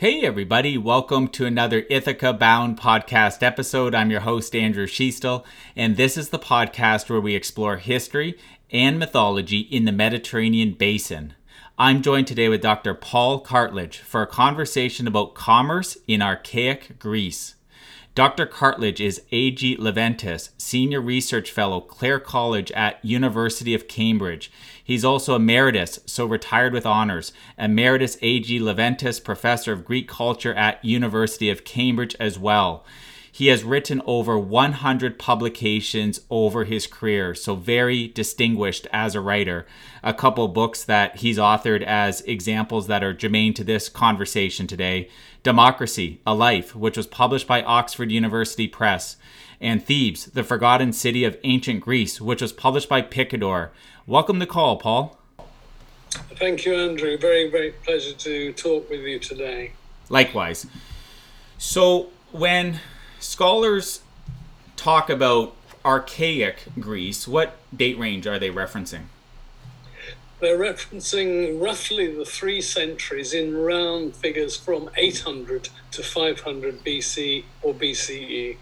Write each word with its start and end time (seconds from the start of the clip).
Hey, 0.00 0.22
everybody, 0.22 0.78
welcome 0.78 1.28
to 1.28 1.44
another 1.44 1.84
Ithaca 1.90 2.32
Bound 2.32 2.80
podcast 2.80 3.42
episode. 3.42 3.94
I'm 3.94 4.10
your 4.10 4.20
host, 4.20 4.56
Andrew 4.56 4.86
Schiestel, 4.86 5.44
and 5.76 5.98
this 5.98 6.16
is 6.16 6.30
the 6.30 6.38
podcast 6.38 7.10
where 7.10 7.20
we 7.20 7.34
explore 7.34 7.76
history 7.76 8.38
and 8.70 8.98
mythology 8.98 9.58
in 9.58 9.84
the 9.84 9.92
Mediterranean 9.92 10.72
basin. 10.72 11.34
I'm 11.78 12.00
joined 12.00 12.28
today 12.28 12.48
with 12.48 12.62
Dr. 12.62 12.94
Paul 12.94 13.44
Cartledge 13.44 13.96
for 13.96 14.22
a 14.22 14.26
conversation 14.26 15.06
about 15.06 15.34
commerce 15.34 15.98
in 16.08 16.22
archaic 16.22 16.98
Greece. 16.98 17.56
Dr. 18.16 18.44
Cartledge 18.44 18.98
is 18.98 19.22
A.G. 19.30 19.76
Leventis, 19.76 20.50
Senior 20.58 21.00
Research 21.00 21.52
Fellow, 21.52 21.80
Clare 21.80 22.18
College 22.18 22.72
at 22.72 23.02
University 23.04 23.72
of 23.72 23.86
Cambridge. 23.86 24.50
He's 24.82 25.04
also 25.04 25.36
emeritus, 25.36 26.00
so 26.06 26.26
retired 26.26 26.72
with 26.72 26.84
honors, 26.84 27.32
Emeritus 27.56 28.18
A.G. 28.20 28.58
Leventis 28.58 29.22
Professor 29.22 29.72
of 29.72 29.84
Greek 29.84 30.08
Culture 30.08 30.52
at 30.54 30.84
University 30.84 31.50
of 31.50 31.64
Cambridge 31.64 32.16
as 32.18 32.36
well. 32.36 32.84
He 33.30 33.46
has 33.46 33.62
written 33.62 34.02
over 34.04 34.36
100 34.36 35.16
publications 35.16 36.20
over 36.30 36.64
his 36.64 36.88
career, 36.88 37.32
so 37.36 37.54
very 37.54 38.08
distinguished 38.08 38.88
as 38.92 39.14
a 39.14 39.20
writer. 39.20 39.66
A 40.02 40.12
couple 40.12 40.48
books 40.48 40.82
that 40.82 41.18
he's 41.18 41.38
authored 41.38 41.82
as 41.82 42.22
examples 42.22 42.88
that 42.88 43.04
are 43.04 43.14
germane 43.14 43.54
to 43.54 43.62
this 43.62 43.88
conversation 43.88 44.66
today 44.66 45.08
Democracy, 45.42 46.20
A 46.26 46.34
Life, 46.34 46.76
which 46.76 46.98
was 46.98 47.06
published 47.06 47.46
by 47.46 47.62
Oxford 47.62 48.12
University 48.12 48.68
Press, 48.68 49.16
and 49.58 49.82
Thebes, 49.82 50.26
The 50.26 50.44
Forgotten 50.44 50.92
City 50.92 51.24
of 51.24 51.38
Ancient 51.44 51.80
Greece, 51.80 52.20
which 52.20 52.42
was 52.42 52.52
published 52.52 52.90
by 52.90 53.00
Picador. 53.00 53.70
Welcome 54.06 54.38
to 54.40 54.46
call, 54.46 54.76
Paul. 54.76 55.18
Thank 56.36 56.66
you, 56.66 56.74
Andrew. 56.74 57.16
Very, 57.16 57.50
very 57.50 57.70
pleasure 57.72 58.12
to 58.12 58.52
talk 58.52 58.90
with 58.90 59.00
you 59.00 59.18
today. 59.18 59.72
Likewise. 60.10 60.66
So, 61.56 62.10
when 62.32 62.80
scholars 63.18 64.02
talk 64.76 65.08
about 65.08 65.54
archaic 65.84 66.64
Greece, 66.78 67.26
what 67.26 67.56
date 67.74 67.98
range 67.98 68.26
are 68.26 68.38
they 68.38 68.50
referencing? 68.50 69.04
They're 70.40 70.58
referencing 70.58 71.62
roughly 71.62 72.14
the 72.14 72.24
three 72.24 72.62
centuries 72.62 73.34
in 73.34 73.54
round 73.54 74.16
figures 74.16 74.56
from 74.56 74.88
800 74.96 75.68
to 75.90 76.02
500 76.02 76.82
BC 76.82 77.44
or 77.60 77.74
BCE. 77.74 78.56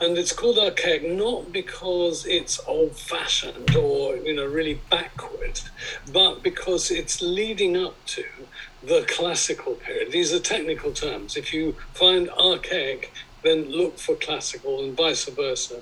And 0.00 0.18
it's 0.18 0.32
called 0.32 0.58
archaic 0.58 1.08
not 1.08 1.52
because 1.52 2.26
it's 2.26 2.58
old 2.66 2.96
fashioned 2.96 3.76
or, 3.76 4.16
you 4.16 4.34
know, 4.34 4.46
really 4.46 4.80
backward, 4.90 5.60
but 6.12 6.42
because 6.42 6.90
it's 6.90 7.22
leading 7.22 7.76
up 7.76 8.04
to 8.06 8.24
the 8.82 9.04
classical 9.08 9.74
period. 9.74 10.10
These 10.10 10.32
are 10.32 10.40
technical 10.40 10.90
terms. 10.90 11.36
If 11.36 11.54
you 11.54 11.76
find 11.94 12.30
archaic, 12.30 13.12
then 13.42 13.70
look 13.70 13.98
for 13.98 14.14
classical 14.16 14.82
and 14.82 14.96
vice 14.96 15.24
versa. 15.28 15.80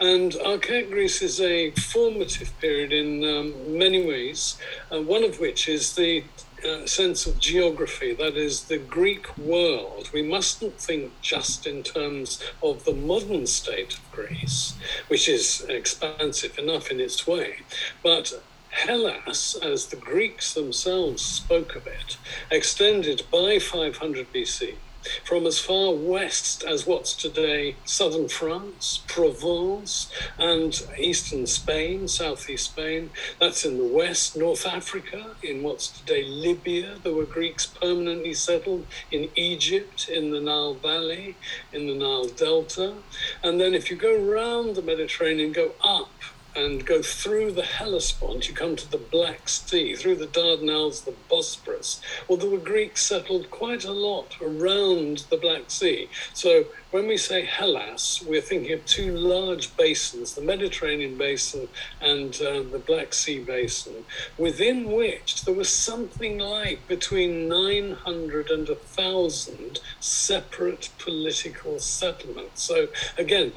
And 0.00 0.34
archaic 0.36 0.90
Greece 0.90 1.22
is 1.22 1.40
a 1.40 1.70
formative 1.72 2.52
period 2.60 2.92
in 2.92 3.24
um, 3.24 3.78
many 3.78 4.06
ways, 4.06 4.56
uh, 4.92 5.00
one 5.00 5.24
of 5.24 5.40
which 5.40 5.68
is 5.68 5.94
the 5.94 6.24
uh, 6.66 6.86
sense 6.86 7.26
of 7.26 7.38
geography, 7.38 8.14
that 8.14 8.36
is, 8.36 8.64
the 8.64 8.78
Greek 8.78 9.36
world. 9.38 10.10
We 10.12 10.22
mustn't 10.22 10.78
think 10.78 11.12
just 11.22 11.66
in 11.66 11.82
terms 11.82 12.42
of 12.62 12.84
the 12.84 12.94
modern 12.94 13.46
state 13.46 13.94
of 13.94 14.12
Greece, 14.12 14.74
which 15.08 15.28
is 15.28 15.64
expansive 15.68 16.58
enough 16.58 16.90
in 16.90 17.00
its 17.00 17.26
way, 17.26 17.60
but 18.02 18.42
Hellas, 18.70 19.56
as 19.56 19.86
the 19.86 19.96
Greeks 19.96 20.54
themselves 20.54 21.22
spoke 21.22 21.74
of 21.74 21.86
it, 21.86 22.16
extended 22.50 23.22
by 23.30 23.58
500 23.58 24.32
BC 24.32 24.76
from 25.24 25.46
as 25.46 25.58
far 25.58 25.94
west 25.94 26.64
as 26.64 26.86
what's 26.86 27.14
today 27.14 27.76
southern 27.84 28.28
France, 28.28 29.00
Provence, 29.06 30.10
and 30.38 30.82
eastern 30.98 31.46
Spain, 31.46 32.08
southeast 32.08 32.66
Spain. 32.66 33.10
That's 33.40 33.64
in 33.64 33.78
the 33.78 33.84
west, 33.84 34.36
North 34.36 34.66
Africa, 34.66 35.36
in 35.42 35.62
what's 35.62 35.88
today 35.88 36.24
Libya. 36.24 36.96
There 37.02 37.14
were 37.14 37.24
Greeks 37.24 37.66
permanently 37.66 38.34
settled 38.34 38.86
in 39.10 39.30
Egypt, 39.36 40.08
in 40.08 40.30
the 40.30 40.40
Nile 40.40 40.74
Valley, 40.74 41.36
in 41.72 41.86
the 41.86 41.94
Nile 41.94 42.28
Delta. 42.28 42.94
And 43.42 43.60
then 43.60 43.74
if 43.74 43.90
you 43.90 43.96
go 43.96 44.14
around 44.14 44.76
the 44.76 44.82
Mediterranean, 44.82 45.52
go 45.52 45.72
up 45.82 46.10
and 46.54 46.84
go 46.84 47.02
through 47.02 47.52
the 47.52 47.62
Hellespont, 47.62 48.48
you 48.48 48.54
come 48.54 48.76
to 48.76 48.90
the 48.90 48.98
Black 48.98 49.48
Sea, 49.48 49.94
through 49.94 50.16
the 50.16 50.26
Dardanelles, 50.26 51.04
the 51.04 51.14
Bosporus. 51.30 52.00
Well, 52.28 52.38
were 52.50 52.58
Greeks 52.58 53.02
settled 53.02 53.50
quite 53.50 53.84
a 53.84 53.92
lot 53.92 54.36
around 54.40 55.24
the 55.30 55.36
Black 55.36 55.70
Sea. 55.70 56.08
So 56.34 56.66
when 56.90 57.06
we 57.06 57.16
say 57.16 57.44
Hellas, 57.44 58.22
we're 58.26 58.40
thinking 58.40 58.72
of 58.72 58.84
two 58.84 59.16
large 59.16 59.76
basins, 59.76 60.34
the 60.34 60.40
Mediterranean 60.40 61.16
basin 61.16 61.68
and 62.00 62.34
uh, 62.42 62.62
the 62.62 62.82
Black 62.84 63.14
Sea 63.14 63.38
basin, 63.38 64.04
within 64.36 64.90
which 64.90 65.44
there 65.44 65.54
was 65.54 65.68
something 65.68 66.38
like 66.38 66.86
between 66.88 67.48
900 67.48 68.50
and 68.50 68.68
1,000 68.68 69.78
separate 70.00 70.90
political 70.98 71.78
settlements. 71.78 72.62
So 72.62 72.88
again, 73.16 73.52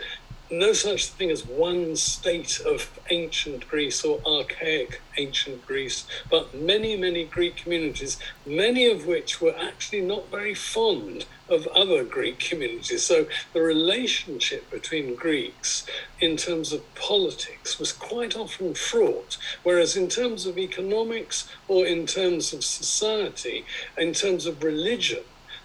no 0.54 0.72
such 0.72 1.08
thing 1.08 1.32
as 1.32 1.46
one 1.46 1.96
state 1.96 2.62
of 2.62 3.00
ancient 3.10 3.68
Greece 3.68 4.04
or 4.06 4.22
archaic 4.26 5.02
ancient 5.18 5.66
Greece, 5.66 6.06
but 6.30 6.54
many, 6.54 6.96
many 6.96 7.26
Greek 7.26 7.56
communities, 7.56 8.18
many 8.46 8.86
of 8.86 9.08
which 9.08 9.42
were 9.42 9.56
actually 9.58 10.02
not 10.02 10.30
very 10.30 10.54
fond 10.54 11.26
of 11.50 11.68
other 11.68 12.04
Greek 12.04 12.40
communities. 12.40 13.04
So 13.04 13.26
the 13.54 13.62
relationship 13.62 14.70
between 14.70 15.16
Greeks 15.16 15.86
in 16.20 16.38
terms 16.38 16.72
of 16.72 16.96
politics 16.96 17.80
was 17.80 17.92
quite 17.92 18.36
often 18.36 18.76
fraught, 18.76 19.38
whereas 19.64 19.98
in 19.98 20.08
terms 20.08 20.46
of 20.46 20.58
economics 20.58 21.50
or 21.68 21.86
in 21.86 22.06
terms 22.06 22.54
of 22.54 22.64
society, 22.64 23.66
in 23.98 24.14
terms 24.14 24.46
of 24.46 24.64
religion, 24.64 25.24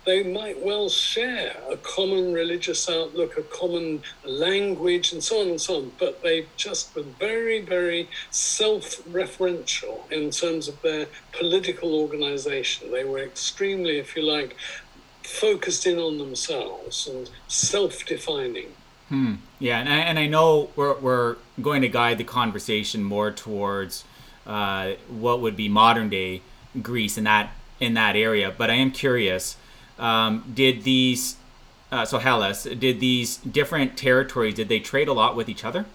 they 0.09 0.23
might 0.23 0.65
well 0.65 0.89
share 0.89 1.55
a 1.71 1.77
common 1.77 2.33
religious 2.33 2.89
outlook, 2.89 3.37
a 3.37 3.43
common 3.43 4.03
language, 4.25 5.13
and 5.13 5.23
so 5.23 5.43
on 5.43 5.49
and 5.49 5.61
so 5.61 5.77
on, 5.77 5.93
but 5.99 6.23
they 6.23 6.47
just 6.57 6.97
were 6.97 7.03
very, 7.03 7.61
very 7.61 8.09
self 8.31 9.05
referential 9.05 10.11
in 10.11 10.31
terms 10.31 10.67
of 10.67 10.81
their 10.81 11.09
political 11.33 11.95
organization. 11.95 12.91
They 12.91 13.05
were 13.05 13.19
extremely, 13.19 13.99
if 13.99 14.17
you 14.17 14.23
like, 14.23 14.57
focused 15.25 15.87
in 15.87 15.99
on 15.99 16.17
themselves 16.17 17.07
and 17.07 17.29
self 17.47 18.07
defining. 18.07 18.69
Hmm. 19.11 19.35
Yeah, 19.59 19.79
and 19.79 19.91
I, 19.91 19.99
and 19.99 20.19
I 20.19 20.27
know 20.27 20.71
we're, 20.75 20.99
we're 20.99 21.37
going 21.61 21.83
to 21.83 21.89
guide 21.89 22.17
the 22.17 22.25
conversation 22.25 23.03
more 23.03 23.31
towards 23.31 24.05
uh, 24.47 24.93
what 25.11 25.43
would 25.43 25.55
be 25.57 25.69
modern 25.69 26.09
day 26.09 26.41
Greece 26.81 27.19
in 27.19 27.25
that 27.25 27.51
in 27.79 27.93
that 27.95 28.17
area, 28.17 28.53
but 28.57 28.71
I 28.71 28.75
am 28.75 28.91
curious 28.91 29.57
um, 29.99 30.53
did 30.55 30.85
these 30.85 31.37
uh, 31.91 32.05
so 32.05 32.19
Hellas 32.19 32.65
did 32.65 33.01
these 33.01 33.39
different 33.39 33.97
territories 33.97 34.55
did 34.55 34.69
they 34.69 34.81
trade 34.81 35.09
a 35.09 35.13
lot 35.13 35.35
with 35.37 35.49
each 35.49 35.65
other? 35.65 35.87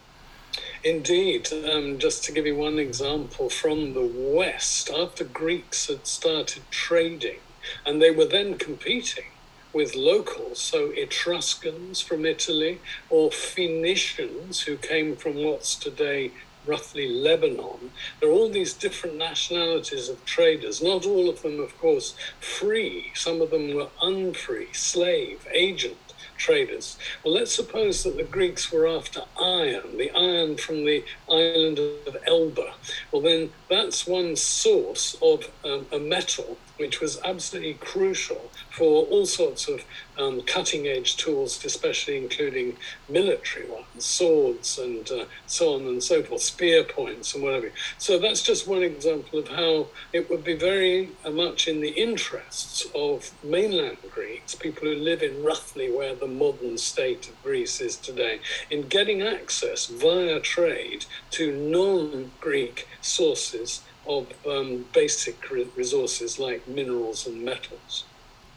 Indeed. 0.83 1.49
Um, 1.53 1.97
just 1.97 2.23
to 2.25 2.31
give 2.31 2.45
you 2.45 2.55
one 2.55 2.77
example 2.77 3.49
from 3.49 3.93
the 3.93 4.05
West, 4.05 4.89
after 4.89 5.23
Greeks 5.23 5.87
had 5.87 6.05
started 6.05 6.63
trading, 6.69 7.39
and 7.85 8.01
they 8.01 8.11
were 8.11 8.25
then 8.25 8.57
competing 8.57 9.25
with 9.71 9.95
locals, 9.95 10.59
so 10.59 10.91
Etruscans 10.91 11.99
from 12.01 12.25
Italy 12.25 12.79
or 13.09 13.31
Phoenicians 13.31 14.61
who 14.61 14.77
came 14.77 15.15
from 15.15 15.43
what's 15.43 15.75
today 15.75 16.31
roughly 16.65 17.09
Lebanon. 17.09 17.91
There 18.19 18.29
are 18.29 18.33
all 18.33 18.49
these 18.49 18.73
different 18.73 19.17
nationalities 19.17 20.09
of 20.09 20.23
traders, 20.25 20.81
not 20.81 21.05
all 21.05 21.29
of 21.29 21.41
them, 21.41 21.59
of 21.59 21.77
course, 21.79 22.15
free. 22.39 23.11
Some 23.15 23.41
of 23.41 23.51
them 23.51 23.73
were 23.73 23.89
unfree, 24.01 24.73
slave, 24.73 25.47
agent 25.51 25.97
traders. 26.37 26.97
Well, 27.23 27.33
let's 27.33 27.53
suppose 27.53 28.03
that 28.03 28.17
the 28.17 28.23
Greeks 28.23 28.71
were 28.71 28.87
after 28.87 29.21
iron, 29.39 29.97
the 29.97 30.11
iron 30.11 30.57
from 30.57 30.85
the 30.85 31.03
island 31.29 31.79
of 31.79 32.17
Elba. 32.25 32.73
Well, 33.11 33.21
then 33.21 33.51
that's 33.69 34.05
one 34.05 34.35
source 34.35 35.15
of 35.21 35.49
um, 35.63 35.85
a 35.91 35.99
metal 35.99 36.57
which 36.77 36.99
was 37.01 37.19
absolutely 37.23 37.75
crucial 37.75 38.49
for 38.71 39.05
all 39.05 39.25
sorts 39.25 39.67
of 39.67 39.83
um, 40.17 40.41
cutting 40.41 40.87
edge 40.87 41.17
tools, 41.17 41.63
especially 41.63 42.17
including 42.17 42.75
military 43.09 43.69
ones, 43.69 44.05
swords 44.05 44.77
and 44.77 45.09
uh, 45.11 45.25
so 45.45 45.75
on 45.75 45.81
and 45.81 46.03
so 46.03 46.23
forth, 46.23 46.41
spear 46.41 46.83
points 46.83 47.33
and 47.33 47.43
whatever. 47.43 47.71
So 47.97 48.17
that's 48.17 48.41
just 48.41 48.67
one 48.67 48.83
example 48.83 49.39
of 49.39 49.47
how 49.49 49.87
it 50.11 50.29
would 50.29 50.43
be 50.43 50.55
very 50.55 51.09
uh, 51.23 51.31
much 51.31 51.67
in 51.67 51.81
the 51.81 51.89
interests 51.89 52.85
of 52.95 53.31
mainland 53.43 53.97
Greeks, 54.11 54.55
people 54.55 54.87
who 54.87 54.95
live 54.95 55.21
in 55.21 55.43
roughly 55.43 55.91
where 55.91 56.15
the 56.15 56.27
modern 56.27 56.77
state 56.77 57.27
of 57.27 57.41
Greece 57.43 57.81
is 57.81 57.95
today, 57.95 58.39
in 58.69 58.87
getting 58.87 59.21
access 59.21 59.87
via 59.87 60.39
trade 60.39 61.05
to 61.31 61.51
non 61.51 62.31
Greek 62.39 62.87
sources 63.01 63.81
of 64.07 64.27
um, 64.45 64.85
basic 64.93 65.49
resources 65.49 66.39
like 66.39 66.67
minerals 66.67 67.25
and 67.27 67.43
metals. 67.43 68.03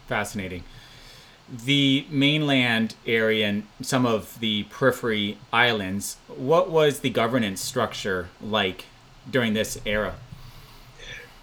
fascinating. 0.07 0.63
The 1.49 2.05
mainland 2.09 2.95
area 3.05 3.47
and 3.47 3.67
some 3.81 4.05
of 4.05 4.37
the 4.41 4.63
periphery 4.63 5.37
islands, 5.53 6.17
what 6.27 6.69
was 6.69 6.99
the 6.99 7.09
governance 7.09 7.61
structure 7.61 8.27
like 8.41 8.85
during 9.29 9.53
this 9.53 9.79
era? 9.85 10.15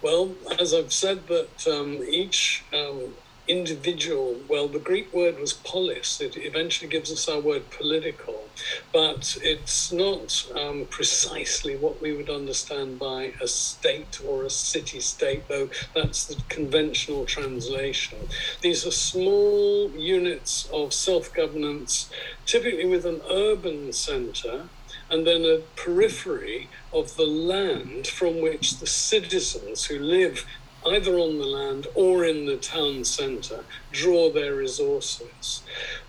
Well, 0.03 0.35
as 0.59 0.75
I've 0.75 0.93
said, 0.93 1.25
that 1.27 1.67
um, 1.67 2.03
each 2.07 2.63
um, 2.71 3.15
individual, 3.47 4.37
well, 4.47 4.67
the 4.67 4.79
Greek 4.79 5.13
word 5.13 5.39
was 5.39 5.53
polis. 5.53 6.19
It 6.21 6.37
eventually 6.37 6.89
gives 6.89 7.11
us 7.11 7.27
our 7.27 7.39
word 7.39 7.69
political, 7.69 8.43
but 8.91 9.37
it's 9.41 9.91
not 9.91 10.45
um, 10.55 10.85
precisely 10.89 11.75
what 11.75 12.01
we 12.01 12.13
would 12.13 12.29
understand 12.29 12.99
by 12.99 13.33
a 13.41 13.47
state 13.47 14.19
or 14.27 14.43
a 14.43 14.49
city 14.49 14.99
state, 14.99 15.47
though 15.47 15.69
that's 15.93 16.25
the 16.25 16.41
conventional 16.49 17.25
translation. 17.25 18.19
These 18.61 18.85
are 18.85 18.91
small 18.91 19.91
units 19.91 20.67
of 20.73 20.93
self 20.93 21.33
governance, 21.33 22.09
typically 22.45 22.85
with 22.85 23.05
an 23.05 23.21
urban 23.29 23.93
center 23.93 24.69
and 25.09 25.25
then 25.25 25.43
a 25.43 25.59
periphery 25.75 26.67
of 26.91 27.15
the 27.15 27.25
land 27.25 28.07
from 28.07 28.41
which 28.41 28.79
the 28.79 28.87
citizens 28.87 29.85
who 29.85 29.99
live 29.99 30.45
either 30.87 31.17
on 31.17 31.37
the 31.37 31.45
land 31.45 31.87
or 31.95 32.25
in 32.25 32.45
the 32.45 32.57
town 32.57 33.03
centre, 33.03 33.63
draw 33.91 34.29
their 34.29 34.55
resources. 34.55 35.63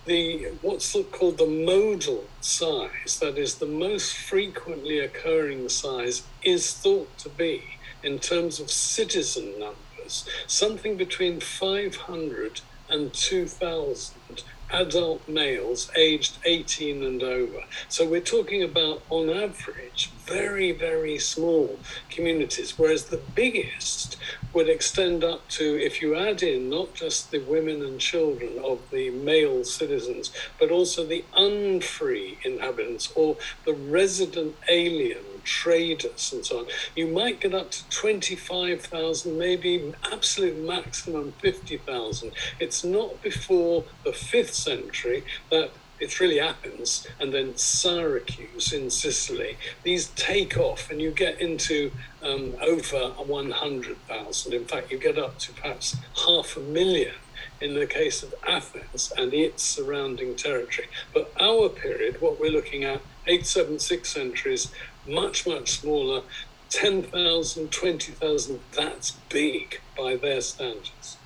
The 0.04 0.52
what's 0.62 0.96
called 1.12 1.38
the 1.38 1.46
modal 1.46 2.24
size, 2.40 3.18
that 3.20 3.38
is 3.38 3.56
the 3.56 3.66
most 3.66 4.16
frequently 4.16 4.98
occurring 4.98 5.68
size, 5.68 6.22
is 6.42 6.72
thought 6.72 7.16
to 7.18 7.28
be, 7.28 7.62
in 8.02 8.18
terms 8.18 8.60
of 8.60 8.70
citizen 8.70 9.58
numbers, 9.58 10.28
something 10.46 10.96
between 10.96 11.40
500 11.40 12.60
and 12.88 13.12
2,000 13.12 14.44
adult 14.72 15.26
males 15.28 15.90
aged 15.96 16.38
18 16.44 17.02
and 17.02 17.22
over. 17.22 17.60
So 17.88 18.08
we're 18.08 18.20
talking 18.20 18.62
about, 18.62 19.02
on 19.10 19.30
average, 19.30 20.10
very, 20.24 20.72
very 20.72 21.18
small 21.18 21.78
communities, 22.10 22.78
whereas 22.78 23.06
the 23.06 23.20
biggest 23.34 24.16
would 24.52 24.68
extend 24.68 25.22
up 25.22 25.46
to, 25.48 25.76
if 25.76 26.00
you 26.02 26.16
add 26.16 26.42
in 26.42 26.68
not 26.68 26.94
just 26.94 27.30
the 27.30 27.38
women 27.40 27.82
and 27.82 28.00
children 28.00 28.58
of 28.64 28.80
the 28.90 29.10
male 29.10 29.64
citizens, 29.64 30.32
but 30.58 30.70
also 30.70 31.04
the 31.04 31.24
unfree 31.36 32.38
inhabitants 32.44 33.12
or 33.14 33.36
the 33.64 33.74
resident 33.74 34.56
alien 34.68 35.35
traders 35.46 36.32
and 36.32 36.44
so 36.44 36.58
on, 36.60 36.66
you 36.94 37.06
might 37.06 37.40
get 37.40 37.54
up 37.54 37.70
to 37.70 37.88
25,000, 37.88 39.38
maybe 39.38 39.94
absolute 40.12 40.58
maximum 40.58 41.32
50,000. 41.40 42.32
It's 42.60 42.84
not 42.84 43.22
before 43.22 43.84
the 44.04 44.12
fifth 44.12 44.54
century 44.54 45.24
that 45.50 45.70
it's 45.98 46.20
really 46.20 46.38
Athens 46.38 47.06
and 47.18 47.32
then 47.32 47.56
Syracuse 47.56 48.72
in 48.72 48.90
Sicily. 48.90 49.56
These 49.82 50.08
take 50.08 50.58
off 50.58 50.90
and 50.90 51.00
you 51.00 51.10
get 51.10 51.40
into 51.40 51.90
um, 52.22 52.54
over 52.60 52.98
100,000. 52.98 54.52
In 54.52 54.64
fact, 54.66 54.92
you 54.92 54.98
get 54.98 55.16
up 55.16 55.38
to 55.38 55.52
perhaps 55.52 55.96
half 56.26 56.56
a 56.56 56.60
million 56.60 57.14
in 57.60 57.74
the 57.74 57.86
case 57.86 58.22
of 58.22 58.34
Athens 58.46 59.12
and 59.16 59.32
its 59.32 59.62
surrounding 59.62 60.36
territory. 60.36 60.88
But 61.14 61.32
our 61.40 61.68
period, 61.68 62.20
what 62.20 62.38
we're 62.38 62.50
looking 62.50 62.84
at, 62.84 63.00
8th, 63.26 63.66
7th, 63.66 63.98
6th 63.98 64.06
centuries, 64.06 64.72
much, 65.08 65.46
much 65.46 65.80
smaller. 65.80 66.22
10,000, 66.70 67.70
20,000, 67.70 68.60
that's 68.72 69.12
big 69.28 69.80
by 69.96 70.16
their 70.16 70.40
standards. 70.40 71.16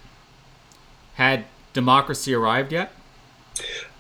Had 1.15 1.47
democracy 1.73 2.35
arrived 2.35 2.73
yet? 2.73 2.93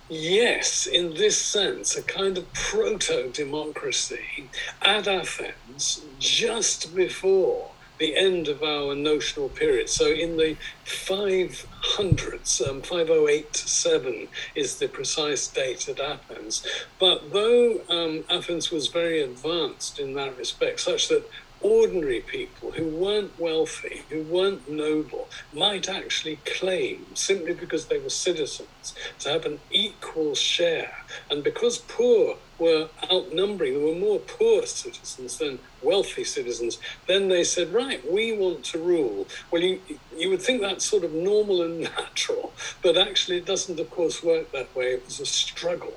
Yes, 0.09 0.87
in 0.87 1.15
this 1.15 1.39
sense, 1.39 1.97
a 1.97 2.03
kind 2.03 2.37
of 2.37 2.53
proto 2.53 3.31
democracy 3.31 4.49
at 4.83 5.07
Athens 5.07 6.03
just 6.19 6.95
before 6.95 7.70
the 8.01 8.17
end 8.17 8.49
of 8.49 8.63
our 8.63 8.97
notional 8.97 9.51
period. 9.51 9.89
So 9.89 10.07
in 10.07 10.39
the 10.39 10.57
500s, 10.87 12.69
um, 12.69 12.81
5087 12.81 14.29
is 14.57 14.79
the 14.79 14.89
precise 14.89 15.47
date 15.47 15.89
at 15.89 16.01
Athens. 16.01 16.67
But 16.99 17.33
though 17.33 17.83
um, 17.89 18.25
Athens 18.31 18.71
was 18.73 18.89
very 18.89 19.23
advanced 19.23 20.01
in 20.01 20.15
that 20.15 20.37
respect, 20.39 20.81
such 20.81 21.09
that 21.09 21.31
ordinary 21.61 22.21
people 22.21 22.71
who 22.71 22.89
weren't 22.89 23.39
wealthy, 23.39 24.03
who 24.09 24.23
weren't 24.23 24.71
noble, 24.71 25.29
might 25.53 25.91
actually 25.91 26.37
claim, 26.47 27.05
simply 27.15 27.53
because 27.53 27.87
they 27.87 27.99
were 27.99 28.09
citizens, 28.09 28.95
to 29.19 29.29
have 29.29 29.45
an 29.45 29.61
equal 29.71 30.35
share. 30.35 31.05
And 31.31 31.45
because 31.45 31.77
poor 31.77 32.37
were 32.61 32.89
outnumbering, 33.11 33.75
there 33.75 33.87
were 33.87 33.95
more 33.95 34.19
poor 34.19 34.67
citizens 34.67 35.39
than 35.39 35.59
wealthy 35.83 36.25
citizens, 36.25 36.79
then 37.07 37.29
they 37.29 37.43
said, 37.43 37.73
right, 37.73 38.09
we 38.11 38.33
want 38.37 38.65
to 38.67 38.79
rule. 38.79 39.27
Well, 39.51 39.63
you, 39.63 39.81
you 40.17 40.29
would 40.29 40.43
think 40.43 40.61
that's 40.61 40.85
sort 40.85 41.05
of 41.05 41.13
normal 41.13 41.63
and 41.63 41.81
natural, 41.99 42.53
but 42.83 42.97
actually 42.97 43.39
it 43.39 43.47
doesn't, 43.47 43.81
of 43.81 43.91
course, 43.91 44.23
work 44.23 44.53
that 44.53 44.75
way. 44.77 44.93
It 44.93 45.05
was 45.07 45.21
a 45.21 45.27
struggle. 45.27 45.95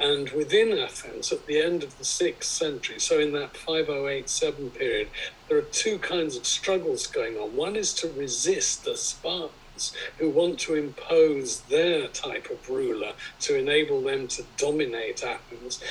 And 0.00 0.30
within 0.30 0.76
Athens, 0.76 1.30
at 1.30 1.46
the 1.46 1.60
end 1.60 1.84
of 1.84 1.96
the 1.98 2.04
sixth 2.04 2.50
century, 2.50 2.98
so 2.98 3.20
in 3.20 3.32
that 3.34 3.56
5087 3.56 4.70
period, 4.70 5.08
there 5.48 5.58
are 5.58 5.62
two 5.62 5.98
kinds 5.98 6.36
of 6.36 6.44
struggles 6.44 7.06
going 7.06 7.36
on. 7.36 7.54
One 7.54 7.76
is 7.76 7.94
to 7.94 8.08
resist 8.12 8.84
the 8.84 8.96
Who 10.18 10.28
want 10.28 10.58
to 10.60 10.74
impose 10.74 11.60
their 11.62 12.08
type 12.08 12.50
of 12.50 12.68
ruler 12.68 13.12
to 13.40 13.58
enable 13.58 14.02
them 14.02 14.28
to 14.28 14.44
dominate 14.56 15.24
Athens. 15.24 15.82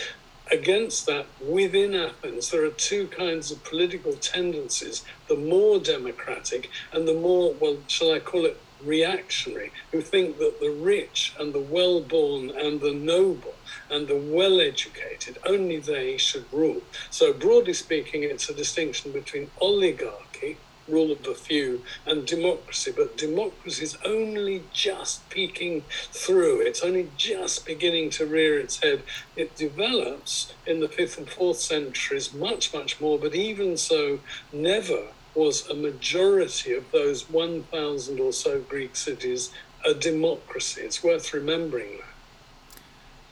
Against 0.52 1.06
that, 1.06 1.28
within 1.40 1.94
Athens, 1.94 2.50
there 2.50 2.66
are 2.66 2.72
two 2.72 3.08
kinds 3.08 3.52
of 3.52 3.64
political 3.64 4.14
tendencies 4.14 5.04
the 5.28 5.36
more 5.36 5.80
democratic 5.80 6.70
and 6.92 7.08
the 7.08 7.14
more, 7.14 7.54
well, 7.60 7.78
shall 7.88 8.12
I 8.12 8.20
call 8.20 8.46
it 8.46 8.58
reactionary, 8.84 9.72
who 9.92 10.02
think 10.02 10.38
that 10.38 10.60
the 10.60 10.72
rich 10.72 11.34
and 11.40 11.54
the 11.54 11.60
well 11.60 12.02
born 12.02 12.50
and 12.50 12.82
the 12.82 12.94
noble 12.94 13.56
and 13.90 14.08
the 14.08 14.16
well 14.16 14.60
educated, 14.60 15.38
only 15.46 15.80
they 15.80 16.18
should 16.18 16.46
rule. 16.52 16.82
So, 17.10 17.34
broadly 17.34 17.74
speaking, 17.74 18.24
it's 18.24 18.50
a 18.50 18.54
distinction 18.54 19.12
between 19.12 19.52
oligarchy, 19.60 20.58
rule 20.90 21.12
of 21.12 21.24
the 21.24 21.34
few, 21.34 21.84
and 22.06 22.26
democracy. 22.26 22.92
But 22.96 23.18
democracy 23.18 23.84
is 23.84 23.98
only 24.06 24.64
just 24.74 25.30
peeking 25.30 25.84
through, 26.12 26.62
it's 26.62 26.82
only 26.82 27.10
just 27.18 27.66
beginning 27.66 28.10
to 28.12 28.26
rear 28.26 28.60
its 28.60 28.82
head. 28.82 29.04
It 29.36 29.56
develops 29.56 30.54
in 30.66 30.80
the 30.80 30.88
fifth 30.88 31.18
and 31.18 31.30
fourth 31.30 31.58
centuries 31.58 32.34
much, 32.34 32.74
much 32.74 33.00
more, 33.00 33.18
but 33.18 33.36
even 33.36 33.78
so, 33.78 34.20
never 34.52 35.08
was 35.36 35.70
a 35.70 35.74
majority 35.74 36.74
of 36.74 36.92
those 36.92 37.30
1,000 37.30 38.20
or 38.20 38.34
so 38.34 38.60
Greek 38.62 38.96
cities 38.96 39.52
a 39.86 39.94
democracy. 39.94 40.82
It's 40.82 41.04
worth 41.04 41.34
remembering 41.34 41.98
that. 41.98 42.06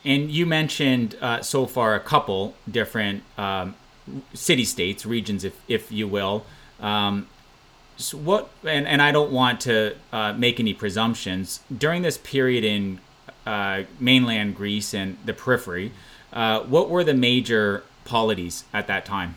And 0.05 0.31
you 0.31 0.45
mentioned 0.45 1.17
uh, 1.21 1.41
so 1.41 1.65
far 1.65 1.95
a 1.95 1.99
couple 1.99 2.55
different 2.69 3.23
um, 3.37 3.75
city 4.33 4.63
states, 4.63 5.05
regions, 5.05 5.43
if, 5.43 5.59
if 5.67 5.91
you 5.91 6.07
will. 6.07 6.45
Um, 6.79 7.27
so 7.97 8.17
what, 8.17 8.49
and, 8.63 8.87
and 8.87 9.01
I 9.01 9.11
don't 9.11 9.31
want 9.31 9.61
to 9.61 9.95
uh, 10.13 10.33
make 10.33 10.59
any 10.59 10.73
presumptions. 10.73 11.61
During 11.75 12.03
this 12.03 12.17
period 12.17 12.63
in 12.63 12.99
uh, 13.45 13.83
mainland 13.99 14.55
Greece 14.55 14.93
and 14.93 15.17
the 15.25 15.33
periphery, 15.33 15.91
uh, 16.31 16.61
what 16.61 16.89
were 16.89 17.03
the 17.03 17.13
major 17.13 17.83
polities 18.05 18.63
at 18.73 18.87
that 18.87 19.05
time? 19.05 19.35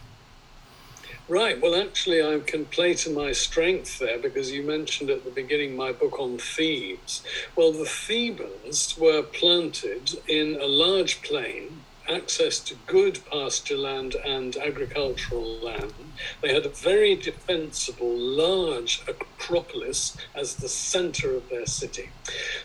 Right. 1.31 1.61
Well, 1.61 1.81
actually, 1.81 2.21
I 2.21 2.41
can 2.41 2.65
play 2.65 2.95
to 2.95 3.11
my 3.11 3.31
strength 3.31 4.01
there 4.01 4.19
because 4.19 4.51
you 4.51 4.65
mentioned 4.65 5.11
at 5.11 5.25
the 5.25 5.31
beginning 5.31 5.77
my 5.77 5.93
book 5.93 6.19
on 6.19 6.39
Thebes. 6.39 7.23
Well, 7.55 7.71
the 7.71 7.85
Thebans 7.85 8.99
were 8.99 9.23
planted 9.23 10.19
in 10.27 10.59
a 10.61 10.67
large 10.67 11.23
plain, 11.23 11.80
access 12.11 12.59
to 12.59 12.75
good 12.87 13.21
pasture 13.31 13.77
land 13.77 14.15
and 14.27 14.57
agricultural 14.57 15.59
land. 15.59 15.95
They 16.41 16.53
had 16.53 16.67
a 16.67 16.71
very 16.71 17.15
defensible, 17.15 18.17
large 18.17 19.03
acropolis 19.07 20.17
as 20.35 20.57
the 20.57 20.69
center 20.69 21.35
of 21.35 21.49
their 21.49 21.67
city. 21.67 22.11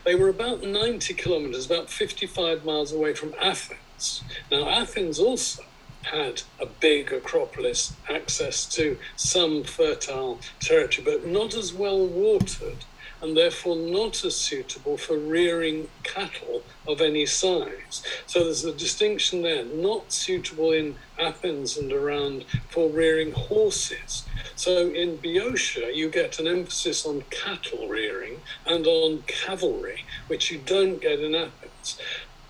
They 0.04 0.16
were 0.16 0.30
about 0.30 0.64
90 0.64 1.14
kilometers, 1.14 1.66
about 1.66 1.90
55 1.90 2.66
miles 2.66 2.92
away 2.92 3.14
from 3.14 3.34
Athens. 3.40 4.24
Now, 4.52 4.68
Athens 4.70 5.20
also 5.20 5.64
had 6.04 6.44
a 6.60 6.66
big 6.66 7.12
acropolis, 7.12 7.94
access 8.10 8.66
to 8.66 8.98
some 9.16 9.64
fertile 9.64 10.40
territory, 10.60 11.04
but 11.04 11.28
not 11.28 11.56
as 11.56 11.74
well 11.74 12.06
watered 12.06 12.86
and 13.26 13.36
therefore 13.36 13.76
not 13.76 14.24
as 14.24 14.36
suitable 14.36 14.98
for 14.98 15.18
rearing 15.18 15.90
cattle 16.04 16.62
of 16.88 17.02
any 17.02 17.26
size. 17.26 18.04
So 18.28 18.44
there's 18.44 18.64
a 18.64 18.72
distinction 18.72 19.42
there, 19.42 19.66
not 19.66 20.14
suitable 20.14 20.72
in 20.72 20.96
Athens 21.18 21.76
and 21.76 21.92
around 21.92 22.46
for 22.70 22.88
rearing 22.88 23.32
horses. 23.32 24.26
So 24.56 24.90
in 24.90 25.18
Boeotia, 25.18 25.92
you 25.92 26.12
get 26.12 26.38
an 26.38 26.48
emphasis 26.48 27.04
on 27.04 27.24
cattle 27.32 27.88
rearing 27.90 28.42
and 28.68 28.86
on 28.86 29.24
cavalry, 29.24 30.06
which 30.28 30.52
you 30.52 30.60
don't 30.60 31.02
get 31.02 31.20
in 31.20 31.34
Athens. 31.34 32.00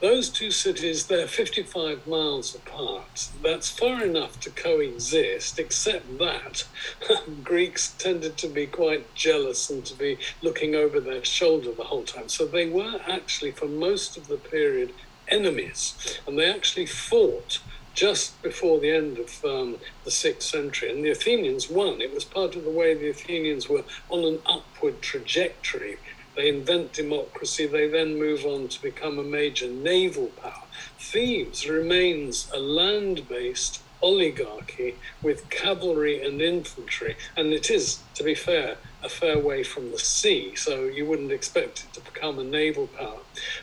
Those 0.06 0.30
two 0.30 0.52
cities, 0.52 1.08
they're 1.08 1.26
55 1.26 2.06
miles 2.06 2.54
apart. 2.54 3.28
That's 3.42 3.72
far 3.72 4.04
enough 4.04 4.40
to 4.42 4.52
coexist, 4.52 5.58
except 5.58 6.20
that 6.20 6.68
Greeks 7.44 7.92
tended 7.98 8.38
to 8.38 8.48
be 8.48 8.68
quite 8.68 9.16
jealous 9.16 9.68
and 9.72 9.84
to 9.84 9.96
be 9.96 10.20
looking 10.44 10.76
over 10.76 11.00
their 11.00 11.26
shoulder 11.26 11.72
the 11.72 11.86
whole 11.86 12.04
time. 12.04 12.30
So 12.30 12.46
they 12.46 12.70
were 12.70 13.02
actually, 13.08 13.50
for 13.50 13.66
most 13.66 14.16
of 14.16 14.28
the 14.28 14.38
period, 14.38 14.94
enemies. 15.28 16.20
And 16.28 16.38
they 16.38 16.52
actually 16.52 16.86
fought 16.86 17.58
just 17.96 18.40
before 18.44 18.80
the 18.80 18.92
end 18.92 19.18
of 19.18 19.44
um, 19.44 19.78
the 20.04 20.12
sixth 20.12 20.48
century. 20.48 20.92
And 20.92 21.04
the 21.04 21.10
Athenians 21.10 21.68
won. 21.68 22.00
It 22.00 22.14
was 22.14 22.26
part 22.26 22.56
of 22.56 22.64
the 22.64 22.70
way 22.70 22.94
the 22.94 23.10
Athenians 23.10 23.68
were 23.68 23.86
on 24.10 24.24
an 24.24 24.40
upward 24.46 25.02
trajectory 25.02 25.98
they 26.36 26.50
invent 26.50 26.94
democracy, 26.94 27.66
they 27.66 27.88
then 27.88 28.20
move 28.20 28.46
on 28.46 28.68
to 28.68 28.82
become 28.82 29.20
a 29.20 29.24
major 29.24 29.68
naval 29.68 30.28
power. 30.28 30.64
Thebes 31.00 31.68
remains 31.68 32.50
a 32.54 32.60
land 32.60 33.28
based 33.30 33.82
oligarchy 34.02 34.96
with 35.22 35.50
cavalry 35.50 36.24
and 36.26 36.42
infantry, 36.42 37.16
and 37.36 37.54
it 37.54 37.70
is, 37.72 38.00
to 38.14 38.24
be 38.24 38.36
fair, 38.36 38.78
a 39.04 39.10
fair 39.10 39.40
way 39.40 39.64
from 39.64 39.92
the 39.92 40.00
sea, 40.00 40.56
so 40.56 40.86
you 40.86 41.06
wouldn't 41.06 41.32
expect 41.32 41.86
it 41.86 41.94
to 41.94 42.02
become 42.02 42.38
a 42.40 42.44
naval 42.44 42.88
power. 42.88 43.20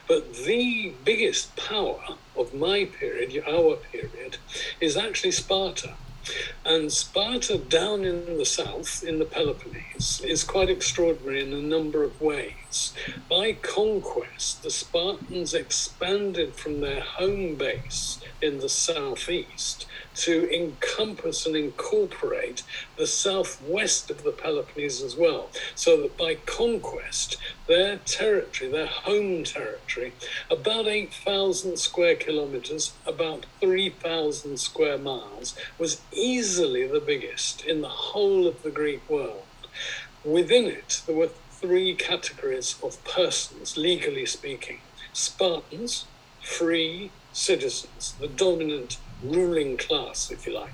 But 0.09 0.35
the 0.35 0.93
biggest 1.05 1.55
power 1.57 2.17
of 2.37 2.55
my 2.55 2.87
period, 2.87 3.43
our 3.47 3.77
period, 3.77 4.39
is 4.81 4.97
actually 4.97 5.33
Sparta. 5.33 5.95
And 6.65 6.93
Sparta, 6.93 7.59
down 7.59 8.05
in 8.05 8.39
the 8.39 8.45
south, 8.45 9.03
in 9.03 9.19
the 9.19 9.25
Peloponnese, 9.25 10.23
is 10.25 10.45
quite 10.45 10.71
extraordinary 10.71 11.43
in 11.43 11.53
a 11.53 11.61
number 11.61 12.05
of 12.05 12.21
ways. 12.21 12.62
By 13.29 13.53
conquest, 13.53 14.63
the 14.63 14.71
Spartans 14.71 15.53
expanded 15.53 16.55
from 16.55 16.81
their 16.81 17.03
home 17.03 17.57
base 17.57 18.19
in 18.41 18.61
the 18.61 18.69
southeast 18.71 19.85
to 20.15 20.49
encompass 20.51 21.45
and 21.45 21.55
incorporate 21.55 22.63
the 22.97 23.07
southwest 23.07 24.11
of 24.11 24.23
the 24.23 24.33
Peloponnese 24.33 25.03
as 25.03 25.17
well. 25.17 25.51
So 25.75 26.01
that 26.01 26.17
by 26.17 26.37
conquest, 26.37 27.37
their 27.67 27.99
territory, 27.99 28.71
their 28.71 28.87
home 28.87 29.45
territory, 29.45 30.15
about 30.51 30.87
8,000 30.87 31.79
square 31.79 32.17
kilometers, 32.17 32.95
about 33.05 33.45
3,000 33.61 34.59
square 34.59 34.97
miles, 34.97 35.55
was 35.79 36.01
easily 36.11 36.87
the 36.87 37.01
biggest 37.01 37.67
in 37.67 37.83
the 37.83 37.89
whole 37.89 38.47
of 38.47 38.63
the 38.63 38.71
Greek 38.71 39.07
world. 39.11 39.45
Within 40.25 40.67
it, 40.67 41.03
there 41.07 41.17
were 41.17 41.31
three 41.63 41.95
categories 41.95 42.75
of 42.83 43.03
persons, 43.05 43.77
legally 43.77 44.27
speaking 44.27 44.81
Spartans, 45.13 46.07
free 46.43 47.11
citizens, 47.33 48.15
the 48.21 48.29
dominant 48.29 48.99
ruling 49.23 49.77
class, 49.77 50.31
if 50.31 50.47
you 50.47 50.55
like. 50.55 50.73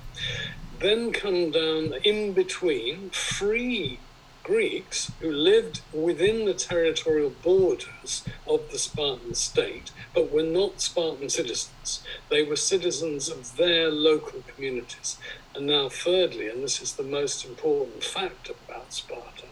Then 0.79 1.11
come 1.11 1.51
down 1.51 1.93
in 2.03 2.33
between 2.33 3.11
free 3.11 3.99
Greeks 4.43 5.11
who 5.19 5.31
lived 5.31 5.81
within 5.93 6.45
the 6.45 6.55
territorial 6.55 7.29
borders 7.43 8.23
of 8.47 8.71
the 8.71 8.79
Spartan 8.79 9.35
state, 9.35 9.91
but 10.15 10.31
were 10.31 10.41
not 10.41 10.81
Spartan 10.81 11.29
citizens. 11.29 12.01
They 12.29 12.41
were 12.41 12.55
citizens 12.55 13.29
of 13.29 13.57
their 13.57 13.91
local 13.91 14.41
communities. 14.47 15.19
And 15.53 15.67
now, 15.67 15.89
thirdly, 15.89 16.47
and 16.47 16.63
this 16.63 16.81
is 16.81 16.93
the 16.93 17.03
most 17.03 17.45
important 17.45 18.03
fact 18.03 18.49
about 18.49 18.91
Sparta, 18.91 19.45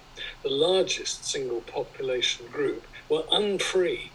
the 0.48 0.54
largest 0.54 1.26
single 1.26 1.60
population 1.62 2.46
group 2.48 2.88
were 3.10 3.24
unfree. 3.32 4.12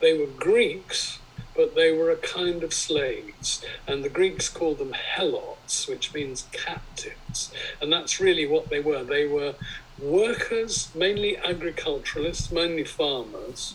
They 0.00 0.18
were 0.18 0.26
Greeks 0.26 1.20
but 1.54 1.74
they 1.74 1.90
were 1.90 2.10
a 2.10 2.16
kind 2.16 2.62
of 2.62 2.74
slaves. 2.74 3.64
And 3.86 4.04
the 4.04 4.10
Greeks 4.10 4.48
called 4.48 4.78
them 4.78 4.92
helots, 4.92 5.88
which 5.88 6.12
means 6.12 6.46
captives. 6.52 7.50
And 7.80 7.90
that's 7.90 8.20
really 8.20 8.46
what 8.46 8.68
they 8.68 8.80
were. 8.80 9.02
They 9.02 9.26
were 9.26 9.54
workers, 9.98 10.90
mainly 10.94 11.36
agriculturalists, 11.38 12.52
mainly 12.52 12.84
farmers, 12.84 13.74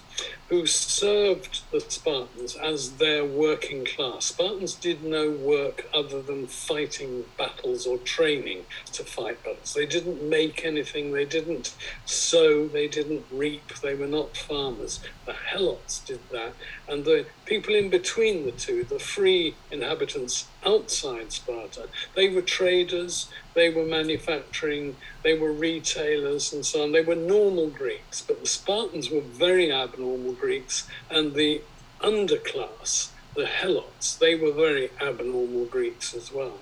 who 0.50 0.66
served 0.66 1.62
the 1.72 1.80
Spartans 1.80 2.56
as 2.56 2.98
their 2.98 3.26
working 3.26 3.86
class. 3.86 4.26
Spartans 4.26 4.76
did 4.76 5.04
no 5.04 5.32
work 5.32 5.88
other 5.94 6.22
than 6.22 6.46
fighting 6.46 7.26
battles 7.38 7.88
or 7.88 7.98
training 7.98 8.66
to 8.92 9.04
fight 9.04 9.44
battles. 9.44 9.74
They 9.74 9.86
didn't 9.86 10.22
make 10.22 10.66
anything, 10.66 11.12
they 11.12 11.26
didn't 11.26 11.74
sow, 12.06 12.68
they 12.68 12.88
didn't 12.88 13.26
reap, 13.32 13.76
they 13.82 13.96
were 13.96 14.08
not 14.08 14.38
farmers. 14.38 15.00
The 15.26 15.34
Helots 15.34 16.06
did 16.06 16.20
that, 16.32 16.54
and 16.88 17.06
the 17.06 17.26
people 17.46 17.74
in 17.74 17.90
between 17.90 18.46
the 18.46 18.52
two, 18.52 18.84
the 18.84 19.00
free 19.00 19.56
inhabitants 19.72 20.48
outside 20.66 21.32
Sparta, 21.32 21.88
they 22.16 22.30
were 22.30 22.42
traders, 22.42 23.30
they 23.54 23.70
were 23.70 23.86
manufacturing, 23.86 24.96
they 25.24 25.38
were 25.38 25.52
retailers, 25.52 26.54
and 26.54 26.66
so 26.66 26.84
on. 26.84 26.92
They 26.92 27.02
were 27.02 27.16
normal 27.16 27.70
Greeks, 27.70 28.22
but 28.22 28.40
the 28.40 28.48
Spartans 28.48 29.10
were 29.10 29.22
very 29.22 29.72
abnormal 29.72 30.34
Greeks, 30.34 30.88
and 31.10 31.34
the 31.34 31.62
underclass, 32.02 33.10
the 33.36 33.46
Helots, 33.46 34.18
they 34.18 34.36
were 34.36 34.52
very 34.52 34.90
abnormal 35.02 35.66
Greeks 35.66 36.14
as 36.14 36.32
well. 36.32 36.60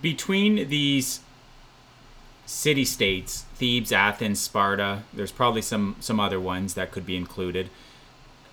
Between 0.00 0.68
these 0.68 1.20
city 2.46 2.84
states, 2.84 3.44
Thebes, 3.54 3.92
Athens, 3.92 4.40
Sparta, 4.40 5.04
there's 5.12 5.32
probably 5.32 5.62
some, 5.62 5.96
some 6.00 6.20
other 6.20 6.40
ones 6.40 6.74
that 6.74 6.90
could 6.90 7.06
be 7.06 7.16
included. 7.16 7.70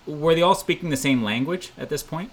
Were 0.06 0.34
they 0.34 0.42
all 0.42 0.54
speaking 0.54 0.90
the 0.90 0.96
same 0.96 1.22
language 1.22 1.72
at 1.76 1.88
this 1.88 2.02
point? 2.02 2.30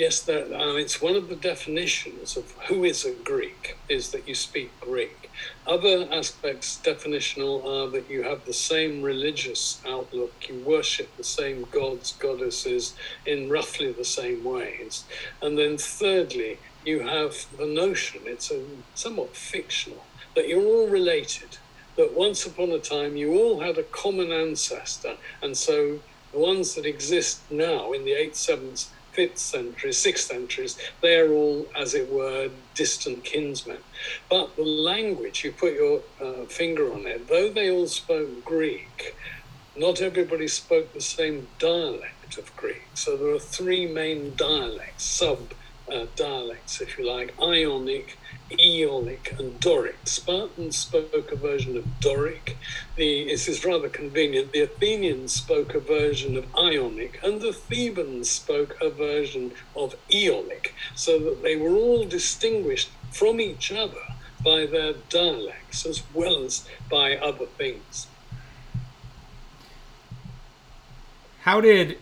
Yes, 0.00 0.20
that, 0.20 0.46
it's 0.78 1.02
one 1.02 1.14
of 1.14 1.28
the 1.28 1.36
definitions 1.36 2.34
of 2.34 2.50
who 2.68 2.84
is 2.84 3.04
a 3.04 3.12
Greek 3.12 3.76
is 3.90 4.12
that 4.12 4.26
you 4.26 4.34
speak 4.34 4.70
Greek. 4.80 5.30
Other 5.66 6.08
aspects, 6.10 6.80
definitional, 6.82 7.62
are 7.66 7.90
that 7.90 8.08
you 8.08 8.22
have 8.22 8.46
the 8.46 8.54
same 8.54 9.02
religious 9.02 9.78
outlook, 9.86 10.32
you 10.48 10.58
worship 10.60 11.14
the 11.18 11.22
same 11.22 11.66
gods, 11.70 12.12
goddesses 12.18 12.94
in 13.26 13.50
roughly 13.50 13.92
the 13.92 14.06
same 14.06 14.42
ways. 14.42 15.04
And 15.42 15.58
then, 15.58 15.76
thirdly, 15.76 16.56
you 16.82 17.00
have 17.00 17.44
the 17.58 17.66
notion, 17.66 18.22
it's 18.24 18.50
a, 18.50 18.64
somewhat 18.94 19.36
fictional, 19.36 20.06
that 20.34 20.48
you're 20.48 20.64
all 20.64 20.88
related, 20.88 21.58
that 21.96 22.14
once 22.14 22.46
upon 22.46 22.70
a 22.70 22.78
time 22.78 23.18
you 23.18 23.38
all 23.38 23.60
had 23.60 23.76
a 23.76 23.82
common 23.82 24.32
ancestor, 24.32 25.16
and 25.42 25.54
so 25.54 26.00
the 26.32 26.38
ones 26.38 26.74
that 26.76 26.86
exist 26.86 27.42
now 27.50 27.92
in 27.92 28.06
the 28.06 28.12
8th, 28.12 28.48
7th, 28.48 28.88
fifth 29.12 29.38
century, 29.38 29.92
sixth 29.92 30.26
centuries, 30.28 30.78
they're 31.02 31.30
all, 31.32 31.66
as 31.76 31.94
it 31.94 32.10
were, 32.10 32.50
distant 32.74 33.24
kinsmen. 33.24 33.78
But 34.28 34.56
the 34.56 34.64
language, 34.64 35.44
you 35.44 35.52
put 35.52 35.74
your 35.74 36.02
uh, 36.20 36.44
finger 36.46 36.92
on 36.92 37.06
it, 37.06 37.28
though 37.28 37.50
they 37.50 37.70
all 37.70 37.86
spoke 37.86 38.44
Greek, 38.44 39.14
not 39.76 40.00
everybody 40.00 40.48
spoke 40.48 40.92
the 40.92 41.00
same 41.00 41.48
dialect 41.58 42.38
of 42.38 42.54
Greek. 42.56 42.82
So 42.94 43.16
there 43.16 43.34
are 43.34 43.38
three 43.38 43.86
main 43.86 44.34
dialects, 44.36 45.04
sub 45.04 45.52
uh, 45.92 46.06
dialects, 46.16 46.80
if 46.80 46.98
you 46.98 47.10
like 47.10 47.34
Ionic, 47.40 48.18
Aeolic 48.58 49.34
and 49.38 49.60
Doric. 49.60 49.96
Spartans 50.04 50.76
spoke 50.76 51.30
a 51.30 51.36
version 51.36 51.76
of 51.76 52.00
Doric. 52.00 52.56
The, 52.96 53.24
this 53.26 53.48
is 53.48 53.64
rather 53.64 53.88
convenient. 53.88 54.52
The 54.52 54.62
Athenians 54.62 55.32
spoke 55.32 55.74
a 55.74 55.80
version 55.80 56.36
of 56.36 56.46
Ionic, 56.56 57.20
and 57.22 57.40
the 57.40 57.52
Thebans 57.52 58.28
spoke 58.28 58.76
a 58.80 58.90
version 58.90 59.52
of 59.76 59.94
Aeolic, 60.12 60.74
so 60.94 61.18
that 61.18 61.42
they 61.42 61.56
were 61.56 61.76
all 61.76 62.04
distinguished 62.04 62.90
from 63.12 63.40
each 63.40 63.72
other 63.72 64.02
by 64.44 64.66
their 64.66 64.94
dialects 65.08 65.84
as 65.84 66.02
well 66.14 66.44
as 66.44 66.66
by 66.90 67.16
other 67.16 67.46
things. 67.46 68.06
How 71.42 71.60
did 71.60 71.98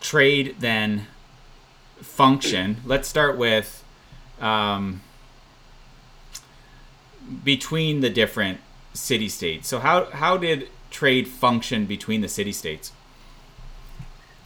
trade 0.00 0.56
then 0.60 1.06
function? 2.00 2.78
Let's 2.84 3.08
start 3.08 3.36
with. 3.36 3.84
Um, 4.40 5.02
between 7.44 8.00
the 8.00 8.10
different 8.10 8.60
city 8.94 9.28
states. 9.28 9.68
So 9.68 9.78
how 9.78 10.06
how 10.06 10.36
did 10.36 10.68
trade 10.90 11.28
function 11.28 11.86
between 11.86 12.20
the 12.20 12.28
city 12.28 12.52
states? 12.52 12.92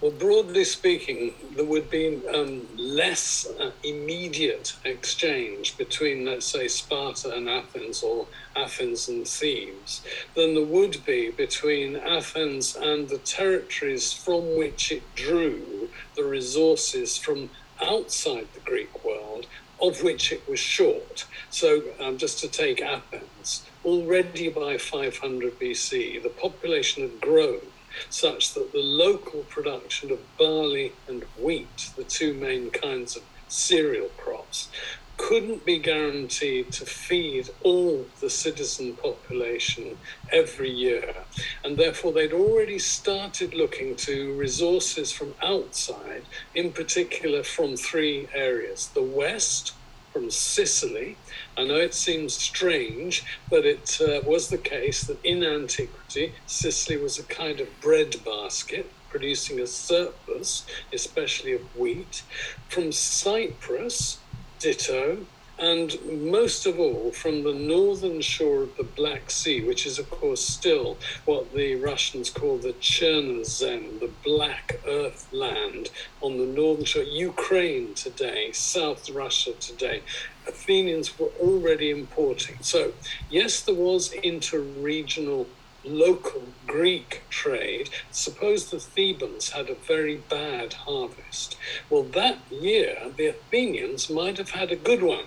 Well, 0.00 0.12
broadly 0.12 0.64
speaking, 0.64 1.32
there 1.56 1.64
would 1.64 1.88
be 1.88 2.20
um, 2.28 2.68
less 2.76 3.46
uh, 3.58 3.70
immediate 3.82 4.76
exchange 4.84 5.78
between, 5.78 6.26
let's 6.26 6.44
say, 6.44 6.68
Sparta 6.68 7.34
and 7.34 7.48
Athens 7.48 8.02
or 8.02 8.26
Athens 8.54 9.08
and 9.08 9.26
Thebes 9.26 10.02
than 10.34 10.54
there 10.54 10.64
would 10.64 11.02
be 11.06 11.30
between 11.30 11.96
Athens 11.96 12.76
and 12.76 13.08
the 13.08 13.16
territories 13.16 14.12
from 14.12 14.58
which 14.58 14.92
it 14.92 15.04
drew 15.14 15.88
the 16.16 16.24
resources 16.24 17.16
from 17.16 17.48
outside 17.80 18.46
the 18.52 18.60
Greek 18.60 19.04
world, 19.06 19.46
of 19.80 20.02
which 20.02 20.32
it 20.32 20.48
was 20.48 20.60
short. 20.60 21.26
So, 21.50 21.82
um, 22.00 22.18
just 22.18 22.38
to 22.40 22.48
take 22.48 22.80
Athens, 22.80 23.64
already 23.84 24.48
by 24.48 24.78
500 24.78 25.58
BC, 25.58 26.22
the 26.22 26.28
population 26.28 27.02
had 27.02 27.20
grown 27.20 27.60
such 28.10 28.54
that 28.54 28.72
the 28.72 28.82
local 28.82 29.42
production 29.44 30.10
of 30.10 30.18
barley 30.36 30.92
and 31.06 31.22
wheat, 31.38 31.90
the 31.96 32.04
two 32.04 32.34
main 32.34 32.70
kinds 32.70 33.16
of 33.16 33.22
cereal 33.48 34.08
crops, 34.16 34.68
couldn't 35.16 35.64
be 35.64 35.78
guaranteed 35.78 36.72
to 36.72 36.84
feed 36.84 37.48
all 37.62 38.04
the 38.20 38.30
citizen 38.30 38.94
population 38.94 39.96
every 40.32 40.70
year. 40.70 41.14
And 41.64 41.76
therefore, 41.76 42.12
they'd 42.12 42.32
already 42.32 42.78
started 42.78 43.54
looking 43.54 43.96
to 43.96 44.34
resources 44.34 45.12
from 45.12 45.34
outside, 45.42 46.22
in 46.54 46.72
particular 46.72 47.42
from 47.42 47.76
three 47.76 48.28
areas 48.34 48.88
the 48.94 49.02
West, 49.02 49.72
from 50.12 50.30
Sicily. 50.30 51.16
I 51.56 51.64
know 51.64 51.74
it 51.74 51.92
seems 51.92 52.34
strange, 52.34 53.24
but 53.50 53.66
it 53.66 54.00
uh, 54.00 54.20
was 54.24 54.48
the 54.48 54.58
case 54.58 55.02
that 55.04 55.22
in 55.24 55.42
antiquity, 55.42 56.34
Sicily 56.46 56.96
was 56.96 57.18
a 57.18 57.24
kind 57.24 57.58
of 57.60 57.68
breadbasket, 57.80 58.92
producing 59.10 59.58
a 59.58 59.66
surplus, 59.66 60.66
especially 60.92 61.52
of 61.52 61.76
wheat. 61.76 62.22
From 62.68 62.92
Cyprus, 62.92 64.18
ditto, 64.64 65.18
and 65.58 65.98
most 66.32 66.64
of 66.64 66.80
all 66.80 67.12
from 67.12 67.44
the 67.44 67.52
northern 67.52 68.22
shore 68.22 68.62
of 68.62 68.74
the 68.78 68.82
Black 68.82 69.30
Sea, 69.30 69.62
which 69.62 69.84
is, 69.84 69.98
of 69.98 70.08
course, 70.08 70.40
still 70.40 70.96
what 71.26 71.52
the 71.52 71.74
Russians 71.74 72.30
call 72.30 72.56
the 72.56 72.72
Chernozem, 72.72 74.00
the 74.00 74.10
Black 74.24 74.80
Earth 74.86 75.28
land 75.32 75.90
on 76.22 76.38
the 76.38 76.46
northern 76.46 76.86
shore, 76.86 77.02
Ukraine 77.02 77.92
today, 77.92 78.52
South 78.52 79.10
Russia 79.10 79.52
today. 79.52 80.00
Athenians 80.48 81.18
were 81.18 81.32
already 81.38 81.90
importing. 81.90 82.56
So, 82.62 82.94
yes, 83.28 83.60
there 83.60 83.74
was 83.74 84.12
inter-regional 84.12 85.46
local 85.84 86.42
Greek 86.66 87.22
trade, 87.30 87.90
suppose 88.10 88.70
the 88.70 88.80
Thebans 88.80 89.50
had 89.50 89.68
a 89.68 89.74
very 89.74 90.16
bad 90.16 90.72
harvest. 90.72 91.56
Well, 91.90 92.02
that 92.02 92.38
year, 92.50 93.10
the 93.16 93.26
Athenians 93.26 94.10
might 94.10 94.38
have 94.38 94.50
had 94.50 94.72
a 94.72 94.76
good 94.76 95.02
one. 95.02 95.26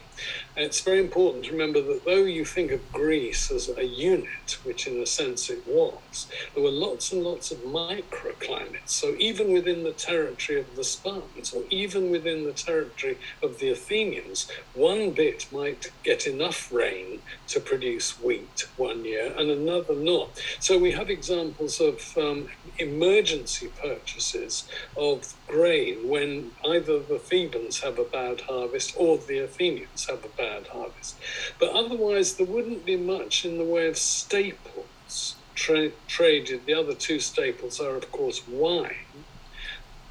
It's 0.60 0.82
very 0.82 1.00
important 1.00 1.46
to 1.46 1.52
remember 1.52 1.84
that 1.84 2.04
though 2.04 2.24
you 2.24 2.44
think 2.44 2.72
of 2.72 2.92
Greece 2.92 3.52
as 3.52 3.70
a 3.78 3.86
unit, 3.86 4.58
which 4.64 4.88
in 4.88 5.00
a 5.00 5.06
sense 5.06 5.52
it 5.52 5.68
was, 5.68 6.26
there 6.56 6.64
were 6.64 6.72
lots 6.72 7.12
and 7.12 7.22
lots 7.22 7.52
of 7.52 7.60
microclimates. 7.60 8.90
So 8.90 9.16
even 9.20 9.54
within 9.54 9.84
the 9.84 9.92
territory 9.92 10.60
of 10.60 10.76
the 10.76 10.84
Spartans, 10.84 11.54
or 11.54 11.64
even 11.70 12.10
within 12.10 12.44
the 12.44 12.54
territory 12.54 13.20
of 13.44 13.60
the 13.60 13.70
Athenians, 13.70 14.50
one 14.74 15.12
bit 15.12 15.46
might 15.52 15.92
get 16.04 16.26
enough 16.26 16.74
rain 16.74 17.22
to 17.50 17.60
produce 17.60 18.20
wheat 18.20 18.68
one 18.78 19.06
year 19.06 19.32
and 19.38 19.52
another 19.52 19.94
not. 19.94 20.42
So 20.60 20.80
we 20.80 20.92
have 20.94 21.12
examples 21.12 21.80
of 21.80 22.18
um, 22.18 22.50
emergency 22.80 23.70
purchases 23.80 24.68
of 24.96 25.36
grain 25.48 26.10
when 26.10 26.50
either 26.66 26.98
the 26.98 27.20
Thebans 27.20 27.82
have 27.82 28.00
a 28.00 28.04
bad 28.04 28.42
harvest 28.42 28.96
or 28.98 29.20
the 29.20 29.38
Athenians 29.38 30.08
have 30.08 30.26
a 30.26 30.30
bad 30.30 30.47
harvest. 30.68 31.16
But 31.60 31.70
otherwise, 31.70 32.36
there 32.36 32.46
wouldn't 32.46 32.86
be 32.86 32.96
much 32.96 33.46
in 33.46 33.58
the 33.58 33.63
way 33.63 33.88
of 33.88 33.98
staples 33.98 35.36
tra- 35.56 35.92
traded. 36.08 36.66
The 36.66 36.74
other 36.74 36.94
two 36.94 37.20
staples 37.20 37.80
are, 37.80 37.96
of 37.96 38.12
course, 38.12 38.48
wine, 38.48 38.96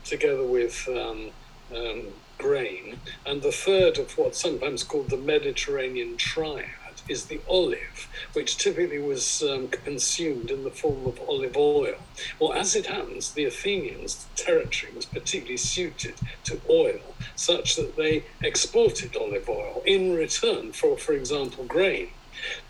together 0.05 0.45
with 0.45 0.89
um, 0.89 1.31
um, 1.75 2.03
grain, 2.39 2.99
and 3.25 3.43
the 3.43 3.53
third 3.53 3.99
of 3.99 4.17
what's 4.19 4.41
sometimes 4.41 4.85
called 4.85 5.11
the 5.11 5.17
Mediterranean 5.17 6.17
triad 6.17 6.86
is 7.09 7.27
the 7.27 7.41
olive, 7.49 8.09
which 8.33 8.57
typically 8.57 8.99
was 8.99 9.43
um, 9.43 9.69
consumed 9.69 10.51
in 10.51 10.65
the 10.65 10.71
form 10.71 11.07
of 11.07 11.21
olive 11.29 11.57
oil. 11.57 11.97
Well, 12.39 12.53
as 12.53 12.75
it 12.75 12.87
happens, 12.87 13.33
the 13.33 13.45
Athenians' 13.45 14.27
territory 14.37 14.93
was 14.95 15.07
particularly 15.07 15.57
suited 15.57 16.15
to 16.45 16.61
oil, 16.69 17.01
such 17.35 17.77
that 17.77 17.97
they 17.97 18.25
exported 18.43 19.17
olive 19.17 19.49
oil 19.49 19.83
in 19.87 20.15
return 20.15 20.73
for, 20.73 20.97
for 20.97 21.13
example, 21.13 21.65
grain. 21.65 22.11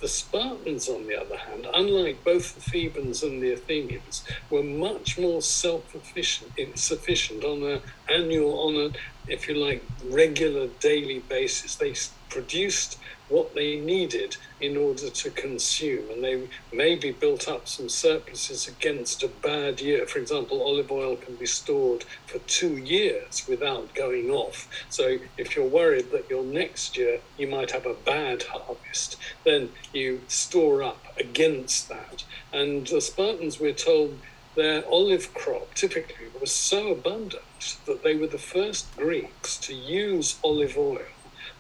The 0.01 0.09
Spartans, 0.09 0.88
on 0.88 1.07
the 1.09 1.20
other 1.20 1.37
hand, 1.37 1.66
unlike 1.75 2.22
both 2.22 2.55
the 2.55 2.61
Thebans 2.61 3.22
and 3.25 3.42
the 3.42 3.53
Athenians, 3.53 4.22
were 4.49 4.62
much 4.62 5.18
more 5.18 5.42
self-sufficient 5.42 6.79
sufficient 6.79 7.42
on 7.42 7.64
an 7.64 7.81
annual, 8.09 8.61
on 8.61 8.77
a, 8.77 9.31
if 9.31 9.49
you 9.49 9.55
like, 9.55 9.83
regular 10.05 10.68
daily 10.79 11.18
basis. 11.18 11.75
They 11.75 11.94
produced 12.29 12.99
what 13.28 13.54
they 13.54 13.80
needed 13.80 14.36
in 14.60 14.76
order 14.76 15.10
to 15.10 15.30
consume. 15.30 16.10
And 16.10 16.22
they 16.22 16.48
maybe 16.72 17.10
built 17.10 17.48
up 17.48 17.68
some 17.68 17.88
surpluses 17.88 18.68
against 18.68 19.22
a 19.22 19.28
bad 19.28 19.80
year. 19.80 20.06
For 20.06 20.18
example, 20.18 20.62
olive 20.62 20.90
oil 20.90 21.16
can 21.16 21.36
be 21.36 21.46
stored 21.46 22.04
for 22.26 22.38
two 22.40 22.76
years 22.76 23.46
without 23.48 23.94
going 23.94 24.30
off. 24.30 24.68
So 24.88 25.18
if 25.36 25.56
you're 25.56 25.68
worried 25.68 26.10
that 26.12 26.30
your 26.30 26.44
next 26.44 26.96
year 26.96 27.20
you 27.36 27.48
might 27.48 27.72
have 27.72 27.86
a 27.86 27.94
bad 27.94 28.44
harvest, 28.44 29.16
then 29.44 29.70
you 29.92 30.20
store 30.28 30.82
up 30.82 31.04
against 31.18 31.88
that. 31.88 32.24
And 32.52 32.86
the 32.86 33.00
Spartans, 33.00 33.60
we're 33.60 33.72
told, 33.72 34.18
their 34.54 34.86
olive 34.88 35.34
crop 35.34 35.74
typically 35.74 36.28
was 36.40 36.50
so 36.50 36.90
abundant 36.90 37.76
that 37.84 38.02
they 38.02 38.16
were 38.16 38.26
the 38.26 38.38
first 38.38 38.96
Greeks 38.96 39.58
to 39.58 39.74
use 39.74 40.38
olive 40.42 40.78
oil 40.78 41.02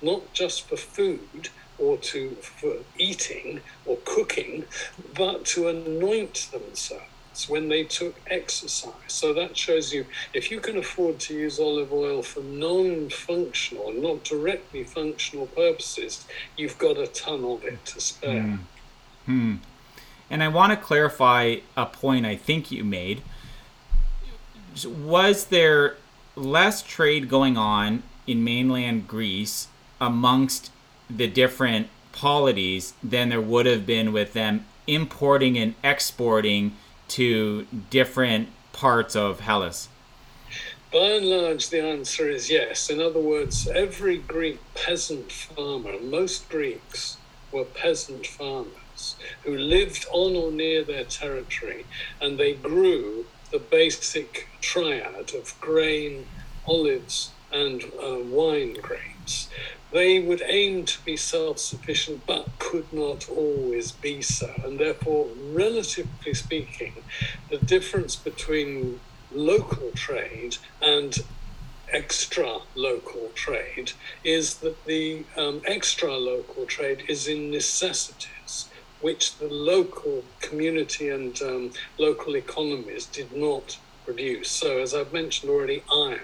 not 0.02 0.32
just 0.32 0.68
for 0.68 0.76
food 0.76 1.48
or 1.78 1.96
to 1.98 2.30
for 2.36 2.76
eating 2.98 3.60
or 3.84 3.98
cooking, 4.04 4.64
but 5.14 5.44
to 5.44 5.68
anoint 5.68 6.48
themselves 6.52 7.04
when 7.48 7.68
they 7.68 7.84
took 7.84 8.14
exercise. 8.28 8.92
So 9.08 9.34
that 9.34 9.56
shows 9.56 9.92
you 9.92 10.06
if 10.32 10.50
you 10.50 10.58
can 10.58 10.78
afford 10.78 11.20
to 11.20 11.34
use 11.34 11.60
olive 11.60 11.92
oil 11.92 12.22
for 12.22 12.40
non 12.40 13.10
functional, 13.10 13.92
not 13.92 14.24
directly 14.24 14.84
functional 14.84 15.46
purposes, 15.46 16.26
you've 16.56 16.78
got 16.78 16.96
a 16.96 17.06
ton 17.08 17.44
of 17.44 17.64
it 17.64 17.84
to 17.86 18.00
spare. 18.00 18.42
Hmm. 18.42 18.56
hmm. 19.26 19.54
And 20.28 20.42
I 20.42 20.48
want 20.48 20.72
to 20.72 20.76
clarify 20.76 21.56
a 21.76 21.86
point 21.86 22.26
I 22.26 22.34
think 22.34 22.72
you 22.72 22.82
made. 22.82 23.22
Was 24.84 25.46
there 25.46 25.96
less 26.34 26.82
trade 26.82 27.28
going 27.28 27.56
on 27.56 28.02
in 28.26 28.42
mainland 28.42 29.06
Greece 29.06 29.68
amongst 30.00 30.70
the 31.08 31.26
different 31.26 31.88
polities 32.12 32.94
than 33.02 33.28
there 33.28 33.40
would 33.40 33.66
have 33.66 33.86
been 33.86 34.12
with 34.12 34.32
them 34.32 34.64
importing 34.86 35.58
and 35.58 35.74
exporting 35.82 36.76
to 37.08 37.66
different 37.90 38.48
parts 38.72 39.14
of 39.14 39.40
Hellas? 39.40 39.88
By 40.92 40.98
and 40.98 41.26
large, 41.26 41.68
the 41.68 41.82
answer 41.82 42.30
is 42.30 42.48
yes. 42.48 42.88
In 42.88 43.00
other 43.00 43.20
words, 43.20 43.66
every 43.68 44.18
Greek 44.18 44.60
peasant 44.74 45.32
farmer, 45.32 46.00
most 46.00 46.48
Greeks 46.48 47.16
were 47.52 47.64
peasant 47.64 48.26
farmers 48.26 49.16
who 49.44 49.56
lived 49.56 50.06
on 50.10 50.36
or 50.36 50.50
near 50.50 50.84
their 50.84 51.04
territory 51.04 51.84
and 52.20 52.38
they 52.38 52.54
grew 52.54 53.26
the 53.50 53.58
basic 53.58 54.48
triad 54.60 55.34
of 55.34 55.54
grain, 55.60 56.26
olives, 56.66 57.30
and 57.52 57.84
uh, 58.02 58.18
wine 58.20 58.74
grapes. 58.74 59.48
They 59.92 60.20
would 60.20 60.42
aim 60.44 60.84
to 60.86 61.04
be 61.04 61.16
self 61.16 61.58
sufficient, 61.58 62.26
but 62.26 62.48
could 62.58 62.92
not 62.92 63.28
always 63.28 63.92
be 63.92 64.20
so. 64.22 64.52
And 64.64 64.78
therefore, 64.78 65.28
relatively 65.52 66.34
speaking, 66.34 67.04
the 67.50 67.58
difference 67.58 68.16
between 68.16 69.00
local 69.32 69.90
trade 69.92 70.56
and 70.80 71.16
extra 71.92 72.58
local 72.74 73.30
trade 73.34 73.92
is 74.24 74.56
that 74.56 74.84
the 74.86 75.24
um, 75.36 75.62
extra 75.66 76.16
local 76.16 76.66
trade 76.66 77.04
is 77.08 77.28
in 77.28 77.50
necessities 77.50 78.68
which 79.00 79.36
the 79.36 79.48
local 79.48 80.24
community 80.40 81.08
and 81.10 81.40
um, 81.42 81.70
local 81.98 82.34
economies 82.34 83.06
did 83.06 83.30
not 83.32 83.78
produce. 84.04 84.50
So, 84.50 84.78
as 84.78 84.94
I've 84.94 85.12
mentioned 85.12 85.50
already, 85.50 85.82
iron 85.92 86.20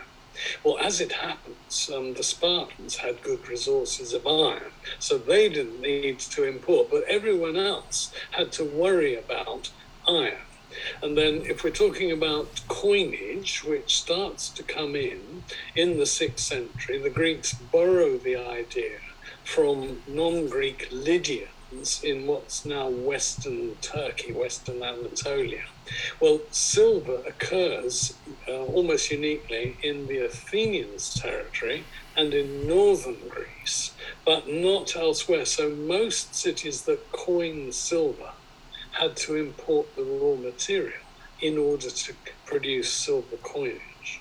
well, 0.65 0.79
as 0.79 1.01
it 1.01 1.13
happens, 1.13 1.91
um, 1.95 2.15
the 2.15 2.23
Spartans 2.23 2.97
had 2.97 3.23
good 3.23 3.49
resources 3.49 4.13
of 4.13 4.27
iron, 4.27 4.73
so 4.99 5.19
they 5.19 5.49
didn't 5.49 5.81
need 5.81 6.19
to 6.21 6.45
import, 6.45 6.89
but 6.91 7.05
everyone 7.05 7.57
else 7.57 8.13
had 8.33 8.53
to 8.53 8.65
worry 8.65 9.15
about 9.17 9.71
iron. 10.09 10.39
And 11.03 11.19
then, 11.19 11.43
if 11.43 11.63
we're 11.63 11.71
talking 11.71 12.11
about 12.11 12.63
coinage, 12.69 13.63
which 13.63 13.99
starts 13.99 14.49
to 14.51 14.63
come 14.63 14.97
in 14.97 15.45
in 15.77 15.99
the 15.99 16.07
sixth 16.07 16.47
century, 16.47 16.99
the 16.99 17.11
Greeks 17.11 17.53
borrow 17.53 18.17
the 18.17 18.37
idea 18.37 18.99
from 19.45 20.03
non 20.07 20.49
Greek 20.49 20.89
Lydians 20.91 22.03
in 22.03 22.27
what's 22.27 22.65
now 22.65 22.89
Western 22.89 23.77
Turkey, 23.77 24.33
Western 24.33 24.83
Anatolia. 24.83 25.65
Well, 26.21 26.41
silver 26.51 27.23
occurs 27.27 28.15
uh, 28.49 28.53
almost 28.53 29.11
uniquely 29.11 29.77
in 29.83 30.07
the 30.07 30.19
Athenians' 30.19 31.15
territory 31.15 31.85
and 32.17 32.33
in 32.33 32.67
northern 32.67 33.29
Greece, 33.29 33.93
but 34.25 34.49
not 34.49 34.95
elsewhere. 34.97 35.45
So 35.45 35.71
most 35.71 36.35
cities 36.35 36.83
that 36.83 37.11
coined 37.13 37.75
silver 37.75 38.33
had 38.93 39.17
to 39.17 39.37
import 39.37 39.95
the 39.97 40.05
raw 40.05 40.37
material 40.37 41.01
in 41.41 41.59
order 41.59 41.91
to 41.91 42.15
produce 42.47 42.93
silver 42.93 43.37
coinage. 43.43 44.21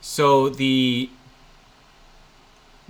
So 0.00 0.48
the 0.48 1.10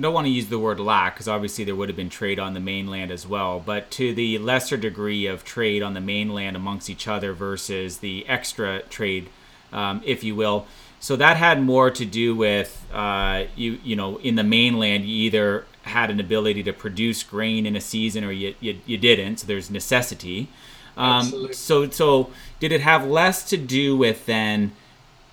don't 0.00 0.14
want 0.14 0.26
to 0.26 0.31
use 0.31 0.46
the 0.46 0.59
word 0.59 0.81
lack 0.81 1.14
because 1.14 1.28
obviously 1.28 1.64
there 1.64 1.76
would 1.76 1.88
have 1.88 1.96
been 1.96 2.11
trade 2.11 2.38
on 2.38 2.55
the 2.55 2.61
mainland 2.61 3.11
as 3.11 3.26
well, 3.26 3.62
but 3.64 3.90
to 3.92 4.14
the 4.14 4.38
lesser 4.38 4.76
degree 4.76 5.26
of 5.26 5.44
trade 5.44 5.83
on 5.83 5.94
the 5.94 6.00
mainland 6.00 6.57
amongst 6.57 6.88
each 6.88 7.07
other 7.07 7.33
versus 7.33 7.98
the 7.98 8.26
extra 8.28 8.83
trade, 8.83 9.28
um, 9.72 10.00
if 10.05 10.24
you 10.24 10.35
will. 10.35 10.66
So 10.98 11.16
that 11.16 11.37
had 11.37 11.61
more 11.61 11.90
to 11.90 12.05
do 12.05 12.35
with 12.35 12.87
uh, 12.92 13.44
you. 13.57 13.78
You 13.83 13.96
know, 13.96 14.18
in 14.18 14.37
the 14.37 14.44
mainland, 14.44 15.05
you 15.05 15.16
either 15.26 15.66
had 15.83 16.11
an 16.11 16.20
ability 16.20 16.62
to 16.62 16.72
produce 16.72 17.24
grain 17.24 17.66
in 17.66 17.74
a 17.74 17.81
season 17.81 18.22
or 18.22 18.31
you, 18.31 18.55
you, 18.61 18.78
you 18.87 18.96
didn't. 18.96 19.38
So 19.38 19.48
there's 19.48 19.68
necessity. 19.68 20.48
Um, 20.96 21.52
so 21.52 21.90
so 21.90 22.31
did 22.61 22.70
it 22.70 22.83
have 22.83 23.07
less 23.07 23.48
to 23.50 23.57
do 23.57 23.96
with 23.96 24.26
then 24.26 24.72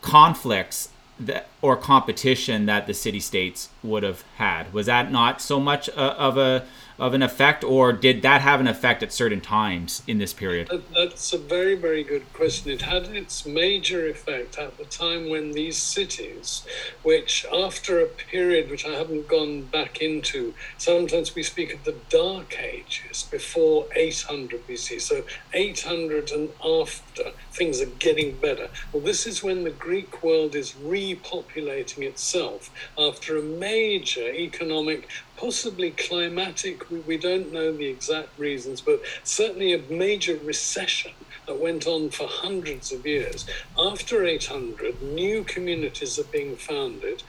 conflicts 0.01 0.89
that, 1.19 1.47
or 1.61 1.75
competition 1.75 2.65
that 2.65 2.87
the 2.87 2.93
city 2.93 3.19
states 3.19 3.69
would 3.83 4.03
have 4.03 4.23
had? 4.37 4.73
Was 4.73 4.85
that 4.87 5.11
not 5.11 5.41
so 5.41 5.59
much 5.59 5.89
uh, 5.89 6.15
of 6.17 6.37
a 6.37 6.65
of 6.99 7.13
an 7.13 7.23
effect, 7.23 7.63
or 7.63 7.93
did 7.93 8.21
that 8.21 8.41
have 8.41 8.59
an 8.59 8.67
effect 8.67 9.01
at 9.01 9.13
certain 9.13 9.39
times 9.39 10.03
in 10.05 10.17
this 10.17 10.33
period? 10.33 10.69
That's 10.93 11.31
a 11.31 11.37
very, 11.37 11.75
very 11.75 12.03
good 12.03 12.31
question. 12.33 12.71
It 12.71 12.81
had 12.81 13.07
its 13.07 13.45
major 13.45 14.05
effect 14.07 14.57
at 14.57 14.77
the 14.77 14.83
time 14.83 15.29
when 15.29 15.53
these 15.53 15.77
cities, 15.77 16.65
which 17.01 17.45
after 17.53 18.01
a 18.01 18.05
period 18.05 18.69
which 18.69 18.85
I 18.85 18.89
haven't 18.89 19.29
gone 19.29 19.61
back 19.63 20.01
into, 20.01 20.53
sometimes 20.77 21.33
we 21.35 21.43
speak 21.43 21.73
of 21.73 21.85
the 21.85 21.95
Dark 22.09 22.59
Ages 22.59 23.23
before 23.31 23.87
800 23.95 24.67
BC. 24.67 24.99
So 24.99 25.23
800 25.53 26.31
and 26.31 26.49
after, 26.63 27.31
things 27.51 27.81
are 27.81 27.87
getting 27.87 28.35
better. 28.37 28.69
Well, 28.91 29.03
this 29.03 29.25
is 29.25 29.43
when 29.43 29.63
the 29.63 29.71
Greek 29.71 30.23
world 30.23 30.55
is 30.55 30.73
repopulating 30.73 32.03
itself 32.03 32.69
after 32.97 33.37
a 33.37 33.41
major 33.41 34.27
economic 34.33 35.09
possibly 35.37 35.91
climatic. 35.91 36.89
We, 36.89 36.99
we 36.99 37.17
don't 37.17 37.51
know 37.53 37.71
the 37.71 37.87
exact 37.87 38.37
reasons, 38.37 38.81
but 38.81 39.01
certainly 39.23 39.73
a 39.73 39.81
major 39.89 40.37
recession 40.43 41.13
that 41.47 41.59
went 41.59 41.87
on 41.87 42.09
for 42.09 42.27
hundreds 42.27 42.91
of 42.91 43.05
years. 43.05 43.45
After 43.77 44.25
800, 44.25 45.01
new 45.01 45.43
communities 45.43 46.19
are 46.19 46.25
being 46.25 46.55
founded 46.55 47.23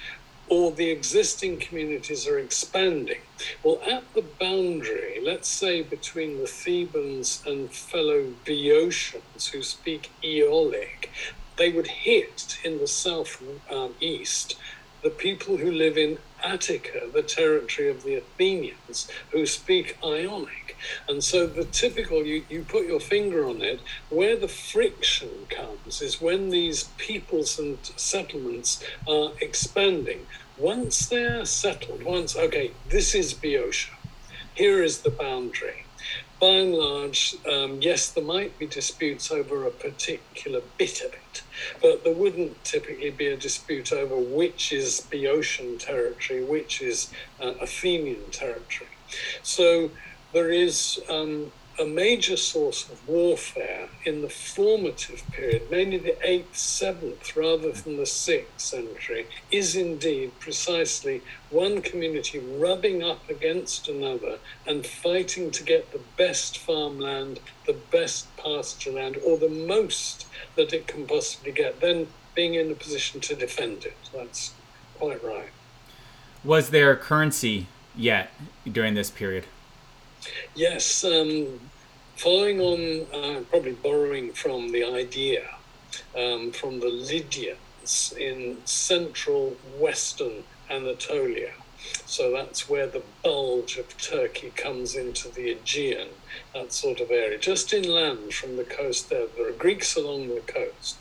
or 0.51 0.73
the 0.73 0.91
existing 0.91 1.59
communities 1.59 2.27
are 2.27 2.39
expanding. 2.39 3.21
Well, 3.63 3.81
at 3.89 4.13
the 4.15 4.23
boundary, 4.23 5.21
let's 5.25 5.49
say 5.49 5.83
between 5.83 6.39
the 6.39 6.49
Thebans 6.49 7.43
and 7.47 7.73
fellow 7.73 8.35
Boeotians 8.45 9.51
who 9.53 9.63
speak 9.63 10.11
Aeolic, 10.25 11.11
they 11.57 11.71
would 11.71 11.87
hit 11.87 12.59
in 12.65 12.79
the 12.79 12.89
south 12.89 13.41
um, 13.71 13.95
east 14.01 14.57
the 15.03 15.11
people 15.11 15.57
who 15.57 15.71
live 15.71 15.97
in 15.97 16.19
Attica, 16.43 17.09
the 17.13 17.23
territory 17.23 17.89
of 17.89 18.03
the 18.03 18.15
Athenians, 18.15 19.09
who 19.31 19.47
speak 19.47 19.97
Ionic. 20.05 20.77
And 21.09 21.23
so 21.23 21.47
the 21.47 21.65
typical, 21.65 22.25
you, 22.25 22.45
you 22.49 22.65
put 22.65 22.87
your 22.87 23.01
finger 23.01 23.47
on 23.47 23.63
it, 23.63 23.81
where 24.09 24.37
the 24.37 24.49
friction 24.49 25.47
comes 25.49 26.01
is 26.01 26.21
when 26.21 26.51
these 26.51 26.85
peoples 26.97 27.59
and 27.59 27.79
settlements 27.97 28.83
are 29.07 29.33
expanding. 29.41 30.27
Once 30.57 31.07
they're 31.07 31.45
settled, 31.45 32.03
once, 32.03 32.37
okay, 32.37 32.73
this 32.89 33.15
is 33.15 33.35
Boeotia, 33.35 33.95
here 34.55 34.83
is 34.83 35.01
the 35.01 35.11
boundary 35.11 35.85
by 36.41 36.47
and 36.49 36.75
large, 36.75 37.37
um, 37.51 37.83
yes, 37.83 38.11
there 38.11 38.25
might 38.25 38.59
be 38.59 38.67
disputes 38.67 39.31
over 39.31 39.67
a 39.67 39.71
particular 39.71 40.63
bit 40.79 41.03
of 41.03 41.13
it, 41.13 41.43
but 41.83 42.03
there 42.03 42.15
wouldn't 42.15 42.65
typically 42.65 43.11
be 43.11 43.27
a 43.27 43.37
dispute 43.37 43.93
over 43.93 44.17
which 44.17 44.73
is 44.73 45.07
Boeotian 45.11 45.79
territory, 45.79 46.43
which 46.43 46.81
is 46.81 47.13
uh, 47.41 47.53
Athenian 47.61 48.31
territory. 48.31 48.91
So 49.43 49.91
there 50.33 50.51
is 50.51 51.01
um, 51.11 51.53
a 51.81 51.87
major 51.87 52.37
source 52.37 52.91
of 52.91 53.09
warfare 53.09 53.89
in 54.05 54.21
the 54.21 54.29
formative 54.29 55.23
period, 55.33 55.63
mainly 55.71 55.97
the 55.97 56.17
8th, 56.23 56.53
7th, 56.53 57.35
rather 57.35 57.73
than 57.73 57.97
the 57.97 58.03
6th 58.03 58.45
century, 58.59 59.27
is 59.51 59.75
indeed 59.75 60.39
precisely 60.39 61.23
one 61.49 61.81
community 61.81 62.39
rubbing 62.39 63.03
up 63.03 63.29
against 63.31 63.89
another 63.89 64.39
and 64.67 64.85
fighting 64.85 65.51
to 65.51 65.65
get 65.65 65.91
the 65.91 66.01
best 66.19 66.59
farmland, 66.59 67.41
the 67.67 67.77
best 67.91 68.27
pasture 68.37 68.93
land, 68.93 69.17
or 69.25 69.39
the 69.39 69.49
most 69.49 70.27
that 70.57 70.75
it 70.75 70.87
can 70.87 71.07
possibly 71.07 71.51
get, 71.51 71.81
then 71.81 72.07
being 72.35 72.55
in 72.55 72.71
a 72.71 72.75
position 72.75 73.23
to 73.23 73.35
defend 73.35 73.87
it. 73.87 73.97
That's 74.15 74.53
quite 74.99 75.25
right. 75.25 75.51
Was 76.45 76.71
there 76.71 76.95
currency 76.95 77.69
yet 77.97 78.31
during 78.71 78.93
this 78.93 79.11
period? 79.11 79.47
Yes, 80.55 81.05
um, 81.05 81.70
following 82.21 82.61
on, 82.61 83.07
uh, 83.15 83.41
probably 83.49 83.73
borrowing 83.73 84.31
from 84.31 84.73
the 84.73 84.85
idea 84.85 85.57
um, 86.15 86.53
from 86.53 86.79
the 86.81 86.87
Lydians 86.87 88.13
in 88.13 88.59
central 88.67 89.57
western 89.79 90.45
Anatolia. 90.69 91.53
So 92.05 92.31
that's 92.31 92.69
where 92.69 92.87
the 92.87 93.03
bulge 93.25 93.79
of 93.79 93.97
Turkey 93.97 94.53
comes 94.55 94.95
into 94.95 95.31
the 95.31 95.51
Aegean, 95.53 96.09
that 96.53 96.75
sort 96.75 97.01
of 97.01 97.11
area, 97.11 97.39
just 97.39 97.73
inland 97.73 98.35
from 98.35 98.57
the 98.59 98.65
coast 98.65 99.09
there. 99.09 99.27
There 99.35 99.49
are 99.49 99.53
Greeks 99.53 99.97
along 99.97 100.29
the 100.29 100.43
coast. 100.43 100.99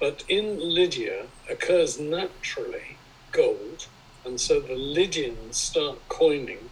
But 0.00 0.24
in 0.28 0.58
Lydia 0.58 1.26
occurs 1.48 2.00
naturally 2.00 2.96
gold, 3.30 3.86
and 4.24 4.40
so 4.40 4.58
the 4.58 4.74
Lydians 4.74 5.56
start 5.56 5.98
coining 6.08 6.70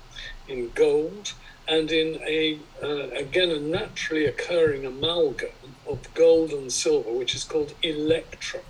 in 0.49 0.73
gold 0.75 1.35
and 1.69 1.91
in 1.91 2.21
a 2.23 2.59
uh, 2.83 3.09
again 3.11 3.51
a 3.51 3.61
naturally 3.61 4.27
occurring 4.27 4.85
amalgam 4.85 5.51
of 5.87 6.13
gold 6.15 6.51
and 6.51 6.73
silver, 6.73 7.13
which 7.13 7.35
is 7.35 7.45
called 7.45 7.75
electrum. 7.83 8.65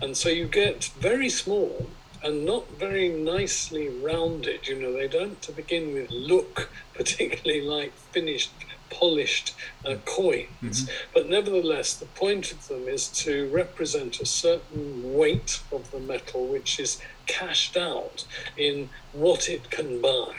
And 0.00 0.16
so 0.16 0.28
you 0.28 0.46
get 0.46 0.84
very 0.98 1.28
small 1.28 1.88
and 2.22 2.44
not 2.44 2.68
very 2.78 3.08
nicely 3.08 3.88
rounded. 3.88 4.66
You 4.66 4.80
know, 4.80 4.92
they 4.92 5.08
don't 5.08 5.40
to 5.42 5.52
begin 5.52 5.92
with 5.94 6.10
look 6.10 6.70
particularly 6.94 7.60
like 7.60 7.92
finished 8.12 8.50
polished 8.90 9.54
uh, 9.84 9.96
coins. 10.04 10.48
Mm-hmm. 10.62 10.92
But 11.14 11.28
nevertheless, 11.28 11.94
the 11.94 12.06
point 12.06 12.52
of 12.52 12.68
them 12.68 12.88
is 12.88 13.08
to 13.08 13.48
represent 13.50 14.20
a 14.20 14.26
certain 14.26 15.14
weight 15.14 15.60
of 15.70 15.90
the 15.90 16.00
metal 16.00 16.46
which 16.46 16.80
is 16.80 17.00
cashed 17.26 17.76
out 17.76 18.24
in 18.56 18.88
what 19.12 19.48
it 19.48 19.70
can 19.70 20.00
buy. 20.00 20.34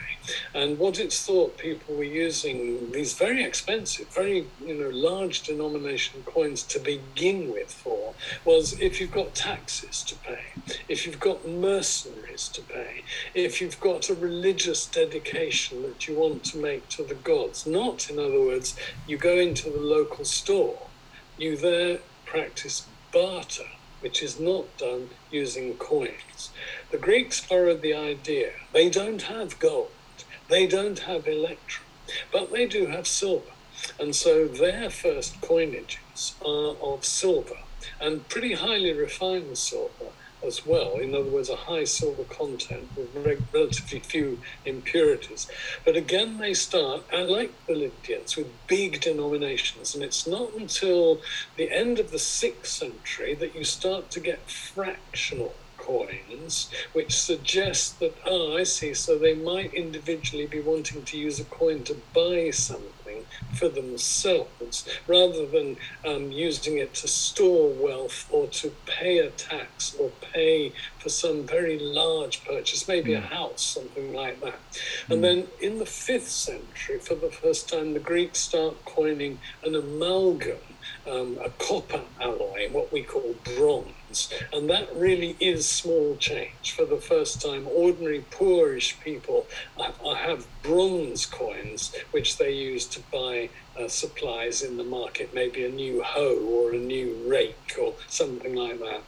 And 0.54 0.78
what 0.78 0.98
it's 0.98 1.24
thought 1.24 1.58
people 1.58 1.94
were 1.94 2.04
using 2.04 2.90
these 2.92 3.14
very 3.14 3.44
expensive, 3.44 4.08
very 4.08 4.46
you 4.64 4.74
know 4.74 4.90
large 4.90 5.42
denomination 5.42 6.22
coins 6.24 6.62
to 6.64 6.78
begin 6.78 7.52
with 7.52 7.72
for 7.72 8.14
was 8.44 8.78
if 8.80 9.00
you've 9.00 9.12
got 9.12 9.34
taxes 9.34 10.02
to 10.04 10.14
pay, 10.16 10.44
if 10.88 11.06
you've 11.06 11.20
got 11.20 11.46
mercenaries 11.46 12.48
to 12.48 12.62
pay, 12.62 13.02
if 13.34 13.60
you've 13.60 13.80
got 13.80 14.08
a 14.08 14.14
religious 14.14 14.86
dedication 14.86 15.82
that 15.82 16.06
you 16.06 16.14
want 16.16 16.44
to 16.44 16.58
make 16.58 16.88
to 16.88 17.02
the 17.02 17.14
gods. 17.14 17.66
Not, 17.66 18.10
in 18.10 18.18
other 18.18 18.40
words, 18.40 18.76
you 19.06 19.16
go 19.16 19.36
into 19.36 19.70
the 19.70 19.80
local 19.80 20.24
store, 20.24 20.86
you 21.38 21.56
there 21.56 21.98
practice 22.24 22.86
barter 23.12 23.66
which 24.00 24.22
is 24.22 24.40
not 24.40 24.76
done 24.78 25.10
using 25.30 25.74
coins. 25.74 26.50
The 26.90 26.98
Greeks 26.98 27.46
borrowed 27.46 27.82
the 27.82 27.94
idea 27.94 28.52
they 28.72 28.88
don't 28.88 29.22
have 29.22 29.58
gold, 29.58 29.90
they 30.50 30.66
don't 30.66 31.00
have 31.00 31.26
electrum, 31.26 31.88
but 32.32 32.52
they 32.52 32.66
do 32.66 32.86
have 32.86 33.06
silver. 33.06 33.52
And 33.98 34.14
so 34.14 34.46
their 34.46 34.90
first 34.90 35.40
coinages 35.40 36.34
are 36.44 36.76
of 36.82 37.04
silver 37.04 37.54
and 38.00 38.28
pretty 38.28 38.54
highly 38.54 38.92
refined 38.92 39.56
silver 39.56 40.12
as 40.46 40.66
well. 40.66 40.96
In 40.96 41.14
other 41.14 41.30
words, 41.30 41.48
a 41.48 41.56
high 41.56 41.84
silver 41.84 42.24
content 42.24 42.90
with 42.96 43.44
relatively 43.52 44.00
few 44.00 44.40
impurities. 44.64 45.46
But 45.84 45.96
again, 45.96 46.38
they 46.38 46.54
start, 46.54 47.04
uh, 47.12 47.24
like 47.24 47.52
the 47.66 47.74
Lydians, 47.74 48.36
with 48.36 48.66
big 48.66 49.00
denominations. 49.00 49.94
And 49.94 50.02
it's 50.02 50.26
not 50.26 50.54
until 50.54 51.20
the 51.56 51.70
end 51.70 51.98
of 51.98 52.10
the 52.10 52.18
sixth 52.18 52.72
century 52.72 53.34
that 53.34 53.54
you 53.54 53.64
start 53.64 54.10
to 54.12 54.20
get 54.20 54.50
fractional 54.50 55.54
coins, 55.80 56.70
which 56.92 57.18
suggests 57.18 57.90
that, 57.94 58.16
oh, 58.26 58.56
I 58.56 58.64
see, 58.64 58.94
so 58.94 59.18
they 59.18 59.34
might 59.34 59.74
individually 59.74 60.46
be 60.46 60.60
wanting 60.60 61.02
to 61.04 61.18
use 61.18 61.40
a 61.40 61.44
coin 61.44 61.82
to 61.84 61.96
buy 62.14 62.50
something 62.50 63.24
for 63.54 63.68
themselves 63.68 64.88
rather 65.06 65.46
than 65.46 65.76
um, 66.06 66.30
using 66.30 66.78
it 66.78 66.94
to 66.94 67.08
store 67.08 67.70
wealth 67.70 68.26
or 68.30 68.46
to 68.48 68.72
pay 68.86 69.18
a 69.18 69.30
tax 69.30 69.94
or 69.98 70.10
pay 70.32 70.72
for 70.98 71.08
some 71.08 71.44
very 71.44 71.78
large 71.78 72.44
purchase, 72.44 72.86
maybe 72.86 73.12
mm. 73.12 73.18
a 73.18 73.20
hmm. 73.20 73.34
house, 73.34 73.62
something 73.62 74.12
like 74.12 74.40
that. 74.40 74.60
Mm. 74.72 75.10
And 75.10 75.16
hmm. 75.16 75.22
then 75.22 75.46
in 75.60 75.78
the 75.78 75.86
fifth 75.86 76.28
century, 76.28 76.98
for 76.98 77.14
the 77.14 77.30
first 77.30 77.68
time, 77.68 77.94
the 77.94 78.00
Greeks 78.00 78.38
start 78.38 78.84
coining 78.84 79.38
an 79.64 79.74
amalgam, 79.74 80.58
um, 81.10 81.38
a 81.44 81.50
copper 81.50 82.02
alloy, 82.20 82.68
what 82.70 82.92
we 82.92 83.02
call 83.02 83.34
bronze 83.56 83.94
and 84.52 84.68
that 84.68 84.88
really 84.94 85.36
is 85.38 85.68
small 85.68 86.16
change. 86.16 86.72
For 86.72 86.84
the 86.84 86.96
first 86.96 87.40
time, 87.40 87.66
ordinary 87.68 88.24
poorish 88.30 88.98
people 89.00 89.46
have 89.78 90.46
bronze 90.62 91.26
coins, 91.26 91.94
which 92.10 92.36
they 92.36 92.52
use 92.52 92.86
to 92.86 93.00
buy 93.12 93.50
uh, 93.78 93.88
supplies 93.88 94.62
in 94.62 94.76
the 94.76 94.84
market, 94.84 95.32
maybe 95.32 95.64
a 95.64 95.68
new 95.68 96.02
hoe 96.02 96.38
or 96.38 96.72
a 96.72 96.78
new 96.78 97.24
rake 97.26 97.76
or 97.80 97.94
something 98.08 98.54
like 98.54 98.80
that. 98.80 99.02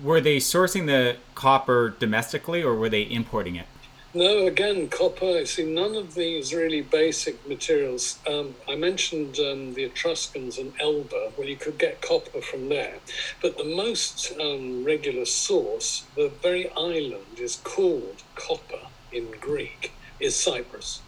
Were 0.00 0.20
they 0.20 0.36
sourcing 0.36 0.86
the 0.86 1.16
copper 1.34 1.94
domestically 1.98 2.62
or 2.62 2.74
were 2.74 2.88
they 2.88 3.02
importing 3.02 3.56
it? 3.56 3.66
No, 4.14 4.46
again, 4.46 4.90
copper. 4.90 5.38
I 5.38 5.44
see 5.44 5.64
none 5.64 5.94
of 5.94 6.14
these 6.14 6.52
really 6.52 6.82
basic 6.82 7.48
materials. 7.48 8.18
Um, 8.28 8.56
I 8.68 8.74
mentioned 8.76 9.38
um, 9.38 9.72
the 9.72 9.84
Etruscans 9.84 10.58
and 10.58 10.74
Elba. 10.78 11.32
Well, 11.34 11.48
you 11.48 11.56
could 11.56 11.78
get 11.78 12.02
copper 12.02 12.42
from 12.42 12.68
there. 12.68 12.96
But 13.40 13.56
the 13.56 13.64
most 13.64 14.38
um, 14.38 14.84
regular 14.84 15.24
source, 15.24 16.04
the 16.14 16.30
very 16.42 16.70
island 16.72 17.38
is 17.38 17.56
called 17.64 18.22
copper 18.34 18.80
in 19.10 19.30
Greek, 19.40 19.92
is 20.20 20.36
Cyprus. 20.36 21.00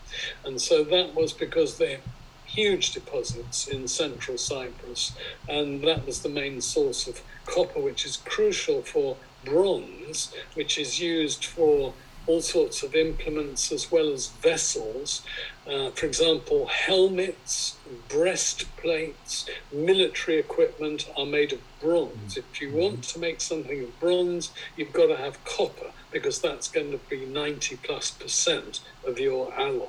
And 0.42 0.58
so 0.58 0.82
that 0.84 1.14
was 1.14 1.34
because 1.34 1.76
they're 1.76 2.00
huge 2.46 2.92
deposits 2.92 3.68
in 3.68 3.86
central 3.86 4.38
Cyprus. 4.38 5.12
And 5.46 5.82
that 5.82 6.06
was 6.06 6.22
the 6.22 6.30
main 6.30 6.62
source 6.62 7.06
of 7.06 7.20
copper, 7.44 7.80
which 7.80 8.06
is 8.06 8.16
crucial 8.16 8.80
for 8.80 9.18
bronze, 9.44 10.32
which 10.54 10.78
is 10.78 11.00
used 11.00 11.44
for 11.44 11.92
all 12.26 12.40
sorts 12.40 12.82
of 12.82 12.94
implements 12.94 13.70
as 13.72 13.90
well 13.90 14.12
as 14.12 14.28
vessels. 14.28 15.22
Uh, 15.66 15.90
for 15.90 16.06
example, 16.06 16.66
helmets, 16.66 17.76
breastplates, 18.08 19.46
military 19.72 20.38
equipment 20.38 21.10
are 21.16 21.26
made 21.26 21.52
of 21.52 21.60
bronze. 21.80 22.36
If 22.36 22.60
you 22.60 22.72
want 22.72 23.04
to 23.04 23.18
make 23.18 23.40
something 23.40 23.82
of 23.82 24.00
bronze, 24.00 24.52
you've 24.76 24.92
got 24.92 25.06
to 25.06 25.16
have 25.16 25.42
copper 25.44 25.90
because 26.10 26.40
that's 26.40 26.68
going 26.68 26.92
to 26.92 26.98
be 27.08 27.24
90 27.24 27.76
plus 27.76 28.10
percent 28.10 28.80
of 29.06 29.18
your 29.18 29.52
alloy. 29.54 29.88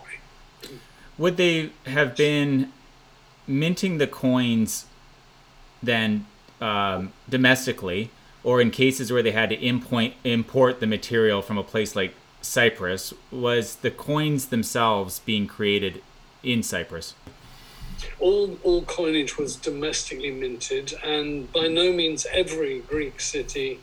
Would 1.17 1.37
they 1.37 1.71
have 1.85 2.15
been 2.15 2.71
minting 3.47 3.97
the 3.99 4.07
coins 4.07 4.85
then 5.81 6.25
um, 6.59 7.13
domestically? 7.29 8.11
or 8.45 8.61
in 8.61 8.69
cases 8.69 9.11
where 9.11 9.23
they 9.23 9.31
had 9.31 9.49
to 9.49 9.59
import, 9.59 10.11
import 10.23 10.79
the 10.79 10.85
material 10.85 11.41
from 11.41 11.57
a 11.57 11.63
place 11.63 11.95
like 11.95 12.13
Cyprus 12.45 13.13
was 13.31 13.77
the 13.77 13.91
coins 13.91 14.47
themselves 14.47 15.19
being 15.19 15.47
created 15.47 16.01
in 16.43 16.63
Cyprus. 16.63 17.15
All, 18.19 18.57
all 18.63 18.83
coinage 18.83 19.37
was 19.37 19.55
domestically 19.55 20.31
minted, 20.31 20.93
and 21.03 21.51
by 21.51 21.67
no 21.67 21.91
means 21.91 22.25
every 22.31 22.79
Greek 22.79 23.19
city 23.19 23.79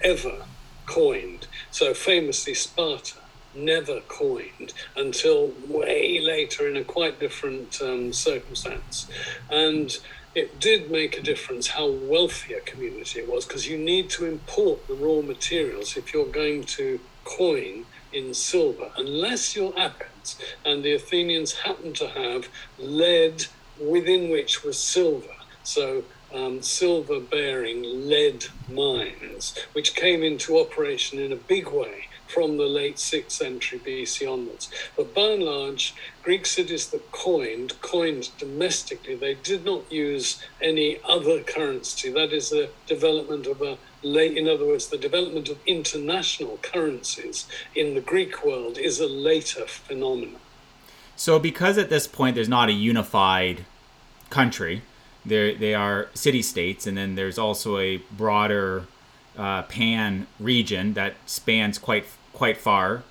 ever 0.00 0.44
coined. 0.86 1.46
So, 1.70 1.94
famously, 1.94 2.54
Sparta 2.54 3.18
never 3.54 4.00
coined 4.02 4.72
until 4.96 5.52
way 5.66 6.20
later 6.20 6.68
in 6.68 6.76
a 6.76 6.84
quite 6.84 7.20
different 7.20 7.80
um, 7.82 8.12
circumstance. 8.12 9.08
And 9.50 9.96
it 10.34 10.60
did 10.60 10.90
make 10.90 11.18
a 11.18 11.22
difference 11.22 11.68
how 11.68 11.90
wealthy 11.90 12.54
a 12.54 12.60
community 12.60 13.20
it 13.20 13.28
was 13.28 13.44
because 13.44 13.68
you 13.68 13.76
need 13.76 14.08
to 14.10 14.26
import 14.26 14.86
the 14.86 14.94
raw 14.94 15.20
materials 15.20 15.96
if 15.96 16.12
you're 16.12 16.26
going 16.26 16.62
to 16.64 17.00
coin 17.24 17.84
in 18.12 18.34
silver, 18.34 18.90
unless 18.96 19.54
you're 19.56 19.78
Athens 19.78 20.38
and 20.64 20.82
the 20.82 20.94
Athenians 20.94 21.52
happened 21.52 21.96
to 21.96 22.08
have 22.08 22.48
lead 22.78 23.46
within 23.80 24.30
which 24.30 24.64
was 24.64 24.78
silver. 24.78 25.34
So 25.62 26.04
um, 26.34 26.62
silver 26.62 27.20
bearing 27.20 27.82
lead 28.08 28.46
mines, 28.68 29.58
which 29.72 29.94
came 29.94 30.22
into 30.22 30.58
operation 30.58 31.18
in 31.18 31.32
a 31.32 31.36
big 31.36 31.68
way 31.68 32.08
from 32.32 32.56
the 32.56 32.66
late 32.66 32.96
6th 32.96 33.30
century 33.30 33.78
BC 33.78 34.30
onwards. 34.30 34.70
But 34.96 35.14
by 35.14 35.30
and 35.32 35.42
large, 35.42 35.94
Greek 36.22 36.46
cities 36.46 36.88
that 36.90 37.10
coined, 37.12 37.80
coined 37.80 38.30
domestically. 38.38 39.16
They 39.16 39.34
did 39.34 39.64
not 39.64 39.90
use 39.90 40.42
any 40.60 40.98
other 41.08 41.42
currency. 41.42 42.10
That 42.10 42.32
is 42.32 42.50
the 42.50 42.70
development 42.86 43.46
of 43.46 43.62
a 43.62 43.78
late, 44.02 44.36
in 44.36 44.48
other 44.48 44.66
words, 44.66 44.88
the 44.88 44.98
development 44.98 45.48
of 45.48 45.58
international 45.66 46.58
currencies 46.62 47.46
in 47.74 47.94
the 47.94 48.00
Greek 48.00 48.44
world 48.44 48.78
is 48.78 49.00
a 49.00 49.06
later 49.06 49.66
phenomenon. 49.66 50.40
So, 51.16 51.38
because 51.38 51.76
at 51.76 51.90
this 51.90 52.06
point 52.06 52.34
there's 52.34 52.48
not 52.48 52.68
a 52.68 52.72
unified 52.72 53.66
country, 54.30 54.82
there 55.24 55.54
they 55.54 55.74
are 55.74 56.08
city 56.14 56.40
states, 56.40 56.86
and 56.86 56.96
then 56.96 57.14
there's 57.14 57.38
also 57.38 57.76
a 57.78 57.98
broader 58.10 58.86
uh, 59.36 59.62
pan 59.64 60.26
region 60.38 60.94
that 60.94 61.14
spans 61.26 61.78
quite 61.78 62.06
quite 62.40 62.56
far. 62.56 63.02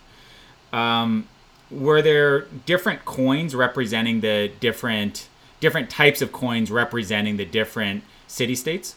Um, 0.74 1.28
were 1.70 2.02
there 2.02 2.48
different 2.66 3.06
coins 3.06 3.54
representing 3.54 4.22
the 4.22 4.52
different 4.60 5.28
different 5.60 5.88
types 5.88 6.20
of 6.24 6.32
coins 6.32 6.72
representing 6.72 7.38
the 7.38 7.46
different 7.46 8.04
city 8.28 8.56
states? 8.56 8.96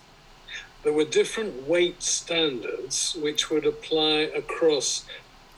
There 0.85 0.95
were 0.95 1.05
different 1.05 1.68
weight 1.68 2.03
standards 2.03 3.14
which 3.21 3.51
would 3.51 3.66
apply 3.66 4.31
across 4.35 5.05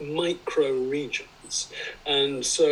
micro 0.01 0.73
regions. 0.73 1.73
And 2.05 2.45
so 2.45 2.67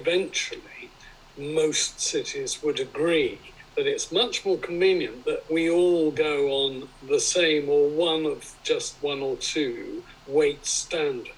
eventually, 0.00 0.90
most 1.36 2.00
cities 2.00 2.62
would 2.62 2.78
agree 2.78 3.40
that 3.74 3.88
it's 3.88 4.12
much 4.12 4.46
more 4.46 4.58
convenient 4.58 5.24
that 5.24 5.42
we 5.50 5.68
all 5.68 6.12
go 6.12 6.36
on 6.62 6.88
the 7.08 7.18
same 7.18 7.68
or 7.68 7.88
one 7.88 8.26
of 8.26 8.54
just 8.62 8.94
one 9.02 9.22
or 9.22 9.36
two 9.38 10.04
weight 10.28 10.64
standards. 10.64 11.37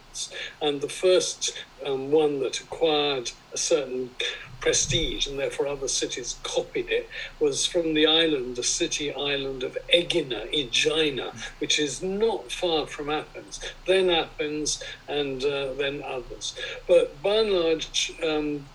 And 0.61 0.81
the 0.81 0.89
first 0.89 1.57
um, 1.85 2.11
one 2.11 2.41
that 2.41 2.61
acquired 2.61 3.33
a 3.53 3.59
certain 3.59 4.11
prestige 4.61 5.27
and 5.27 5.39
therefore 5.39 5.67
other 5.67 5.89
cities 5.89 6.39
copied 6.43 6.91
it 6.91 7.09
was 7.41 7.67
from 7.67 7.95
the 7.95 8.07
island, 8.07 8.57
the 8.57 8.63
city 8.63 9.13
island 9.13 9.63
of 9.63 9.77
Egina, 9.93 10.47
Aegina, 10.53 11.33
which 11.59 11.79
is 11.79 12.03
not 12.03 12.53
far 12.53 12.87
from 12.87 13.09
Athens. 13.11 13.61
Then 13.87 14.11
Athens 14.11 14.83
and 15.09 15.43
uh, 15.45 15.73
then 15.75 16.03
others. 16.05 16.55
But 16.87 17.23
by 17.23 17.37
and 17.37 17.53
large, 17.53 18.13
um, 18.23 18.67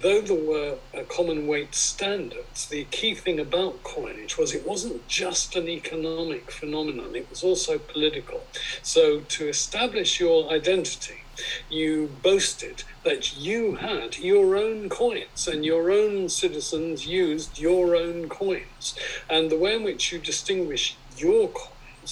though 0.00 0.20
there 0.20 0.36
were 0.36 0.78
common 1.08 1.46
weight 1.46 1.74
standards, 1.74 2.66
the 2.66 2.84
key 2.90 3.14
thing 3.14 3.38
about 3.38 3.82
coinage 3.82 4.36
was 4.38 4.54
it 4.54 4.66
wasn't 4.66 5.06
just 5.08 5.56
an 5.56 5.68
economic 5.68 6.50
phenomenon, 6.50 7.14
it 7.14 7.28
was 7.30 7.42
also 7.42 7.78
political. 7.78 8.42
So 8.82 9.20
to 9.20 9.48
establish 9.48 10.20
your 10.20 10.50
identity, 10.50 11.22
you 11.68 12.10
boasted 12.22 12.84
that 13.02 13.36
you 13.36 13.76
had 13.76 14.18
your 14.18 14.56
own 14.56 14.88
coins 14.88 15.48
and 15.48 15.64
your 15.64 15.90
own 15.90 16.28
citizens 16.28 17.06
used 17.06 17.58
your 17.58 17.96
own 17.96 18.28
coins. 18.28 18.94
And 19.28 19.50
the 19.50 19.58
way 19.58 19.74
in 19.74 19.82
which 19.82 20.12
you 20.12 20.18
distinguish 20.18 20.96
your 21.16 21.48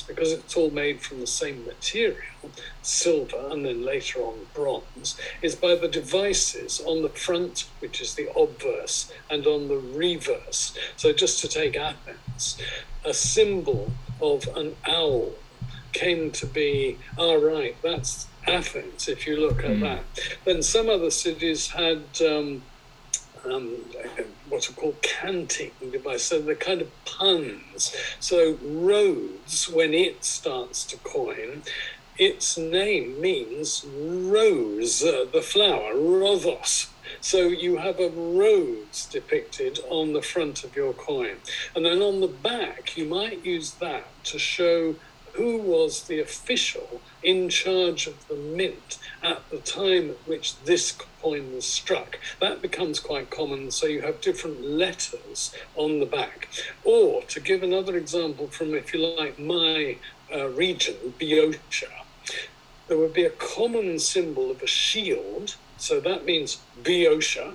because 0.00 0.32
it's 0.32 0.56
all 0.56 0.70
made 0.70 1.00
from 1.00 1.20
the 1.20 1.26
same 1.26 1.66
material, 1.66 2.16
silver 2.80 3.48
and 3.50 3.66
then 3.66 3.84
later 3.84 4.20
on 4.20 4.46
bronze, 4.54 5.18
is 5.42 5.54
by 5.54 5.74
the 5.74 5.88
devices 5.88 6.80
on 6.86 7.02
the 7.02 7.08
front, 7.08 7.68
which 7.80 8.00
is 8.00 8.14
the 8.14 8.32
obverse, 8.34 9.12
and 9.28 9.46
on 9.46 9.68
the 9.68 9.76
reverse. 9.76 10.76
So 10.96 11.12
just 11.12 11.40
to 11.40 11.48
take 11.48 11.76
Athens, 11.76 12.56
a 13.04 13.12
symbol 13.12 13.92
of 14.20 14.48
an 14.56 14.76
owl 14.88 15.32
came 15.92 16.30
to 16.30 16.46
be, 16.46 16.98
all 17.18 17.54
ah, 17.54 17.68
that's 17.82 18.26
Athens, 18.46 19.08
if 19.08 19.26
you 19.26 19.36
look 19.36 19.58
at 19.64 19.72
mm. 19.72 19.80
that. 19.80 20.04
Then 20.44 20.62
some 20.62 20.88
other 20.88 21.10
cities 21.10 21.68
had 21.68 22.02
um, 22.20 22.62
um, 23.44 23.76
what 24.52 24.68
are 24.68 24.74
called 24.74 25.00
canting 25.00 25.72
devices. 25.90 26.28
So 26.28 26.40
they're 26.42 26.54
kind 26.54 26.82
of 26.82 27.04
puns. 27.06 27.96
So 28.20 28.58
Rhodes, 28.62 29.68
when 29.68 29.94
it 29.94 30.24
starts 30.24 30.84
to 30.84 30.98
coin, 30.98 31.62
its 32.18 32.58
name 32.58 33.18
means 33.20 33.86
rose, 33.86 35.02
uh, 35.02 35.24
the 35.32 35.40
flower, 35.40 35.94
rhodos. 35.94 36.88
So 37.22 37.48
you 37.48 37.78
have 37.78 37.98
a 37.98 38.10
rose 38.10 39.08
depicted 39.10 39.80
on 39.88 40.12
the 40.12 40.22
front 40.22 40.64
of 40.64 40.76
your 40.76 40.92
coin. 40.92 41.36
And 41.74 41.86
then 41.86 42.02
on 42.02 42.20
the 42.20 42.28
back, 42.28 42.96
you 42.96 43.06
might 43.06 43.44
use 43.44 43.72
that 43.72 44.04
to 44.24 44.38
show 44.38 44.96
who 45.32 45.56
was 45.56 46.04
the 46.04 46.20
official 46.20 47.00
in 47.22 47.48
charge 47.48 48.06
of 48.06 48.28
the 48.28 48.36
mint 48.36 48.98
at 49.22 49.48
the 49.50 49.58
time 49.58 50.10
at 50.10 50.16
which 50.26 50.56
this 50.64 50.92
coin 51.20 51.54
was 51.54 51.64
struck. 51.64 52.18
That 52.40 52.60
becomes 52.60 53.00
quite 53.00 53.30
common, 53.30 53.70
so 53.70 53.86
you 53.86 54.02
have 54.02 54.20
different 54.20 54.62
letters 54.62 55.54
on 55.76 56.00
the 56.00 56.06
back. 56.06 56.48
Or, 56.84 57.22
to 57.22 57.40
give 57.40 57.62
another 57.62 57.96
example 57.96 58.48
from, 58.48 58.74
if 58.74 58.92
you 58.92 59.06
like, 59.06 59.38
my 59.38 59.96
uh, 60.34 60.48
region, 60.48 61.14
Boeotia, 61.18 62.04
there 62.88 62.98
would 62.98 63.14
be 63.14 63.24
a 63.24 63.30
common 63.30 63.98
symbol 63.98 64.50
of 64.50 64.62
a 64.62 64.66
shield, 64.66 65.56
so 65.78 66.00
that 66.00 66.24
means 66.24 66.60
Boeotia, 66.82 67.54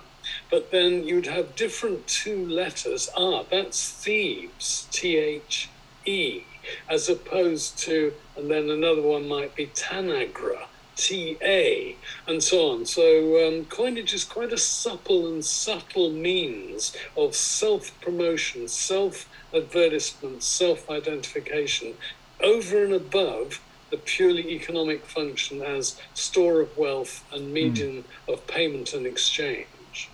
but 0.50 0.72
then 0.72 1.04
you'd 1.04 1.28
have 1.28 1.56
different 1.56 2.08
two 2.08 2.46
letters. 2.46 3.10
Ah, 3.16 3.44
that's 3.50 3.92
Thebes, 3.92 4.88
T 4.92 5.18
H 5.18 5.70
E 6.06 6.44
as 6.90 7.08
opposed 7.08 7.78
to, 7.80 8.14
and 8.36 8.50
then 8.52 8.70
another 8.70 9.02
one 9.02 9.28
might 9.28 9.56
be 9.56 9.68
Tanagra, 9.68 10.68
TA, 10.98 11.94
and 12.28 12.42
so 12.42 12.72
on. 12.72 12.86
So 12.86 13.48
um, 13.48 13.66
coinage 13.66 14.14
is 14.14 14.24
quite 14.24 14.52
a 14.52 14.58
supple 14.58 15.32
and 15.32 15.46
subtle 15.46 16.12
means 16.12 16.96
of 17.16 17.36
self 17.36 18.00
promotion, 18.02 18.68
self 18.68 19.30
advertisement, 19.54 20.44
self 20.44 20.90
identification, 20.90 21.94
over 22.42 22.84
and 22.84 22.94
above 22.94 23.62
the 23.90 23.98
purely 23.98 24.50
economic 24.50 25.06
function 25.06 25.62
as 25.62 26.00
store 26.14 26.60
of 26.62 26.78
wealth 26.78 27.24
and 27.32 27.54
medium 27.54 28.04
mm. 28.04 28.34
of 28.34 28.46
payment 28.48 28.94
and 28.94 29.06
exchange. 29.06 30.10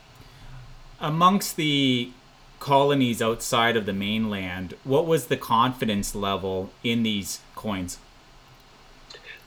Amongst 1.00 1.56
the 1.56 2.12
colonies 2.60 3.22
outside 3.22 3.76
of 3.76 3.86
the 3.86 3.94
mainland, 3.94 4.76
what 4.84 5.08
was 5.08 5.28
the 5.28 5.38
confidence 5.38 6.14
level 6.14 6.70
in 6.84 7.04
these 7.04 7.42
coins? 7.56 7.98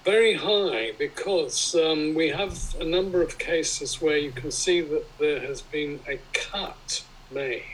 Very 0.07 0.35
high 0.35 0.93
because 0.97 1.75
um, 1.75 2.15
we 2.15 2.29
have 2.29 2.77
a 2.81 2.85
number 2.85 3.23
of 3.23 3.39
cases 3.39 4.01
where 4.01 4.17
you 4.17 4.31
can 4.31 4.53
see 4.53 4.81
that 4.81 5.05
there 5.19 5.41
has 5.41 5.63
been 5.63 5.99
a 6.07 6.21
cut 6.33 7.03
made 7.29 7.65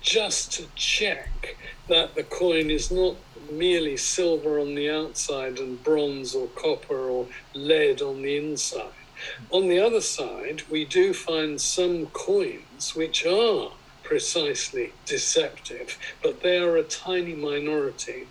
just 0.00 0.50
to 0.54 0.64
check 0.74 1.58
that 1.88 2.14
the 2.14 2.22
coin 2.22 2.70
is 2.70 2.90
not 2.90 3.16
merely 3.52 3.98
silver 3.98 4.58
on 4.58 4.76
the 4.76 4.88
outside 4.88 5.58
and 5.58 5.84
bronze 5.84 6.34
or 6.34 6.46
copper 6.46 7.10
or 7.10 7.26
lead 7.52 8.00
on 8.00 8.22
the 8.22 8.38
inside. 8.38 9.04
On 9.50 9.68
the 9.68 9.78
other 9.78 10.00
side, 10.00 10.62
we 10.70 10.86
do 10.86 11.12
find 11.12 11.60
some 11.60 12.06
coins 12.06 12.94
which 12.96 13.26
are 13.26 13.72
precisely 14.08 14.90
deceptive, 15.04 15.98
but 16.22 16.42
they 16.42 16.56
are 16.56 16.78
a 16.78 16.82
tiny 16.82 17.34
minority. 17.34 18.26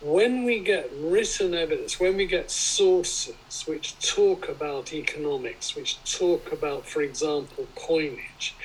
When 0.00 0.42
we 0.42 0.58
get 0.58 0.90
written 0.98 1.54
evidence, 1.54 2.00
when 2.00 2.16
we 2.16 2.26
get 2.26 2.50
sources 2.50 3.62
which 3.64 3.96
talk 4.00 4.48
about 4.48 4.92
economics, 4.92 5.76
which 5.76 6.02
talk 6.02 6.50
about, 6.50 6.86
for 6.86 7.02
example, 7.02 7.68
coinage, 7.76 8.56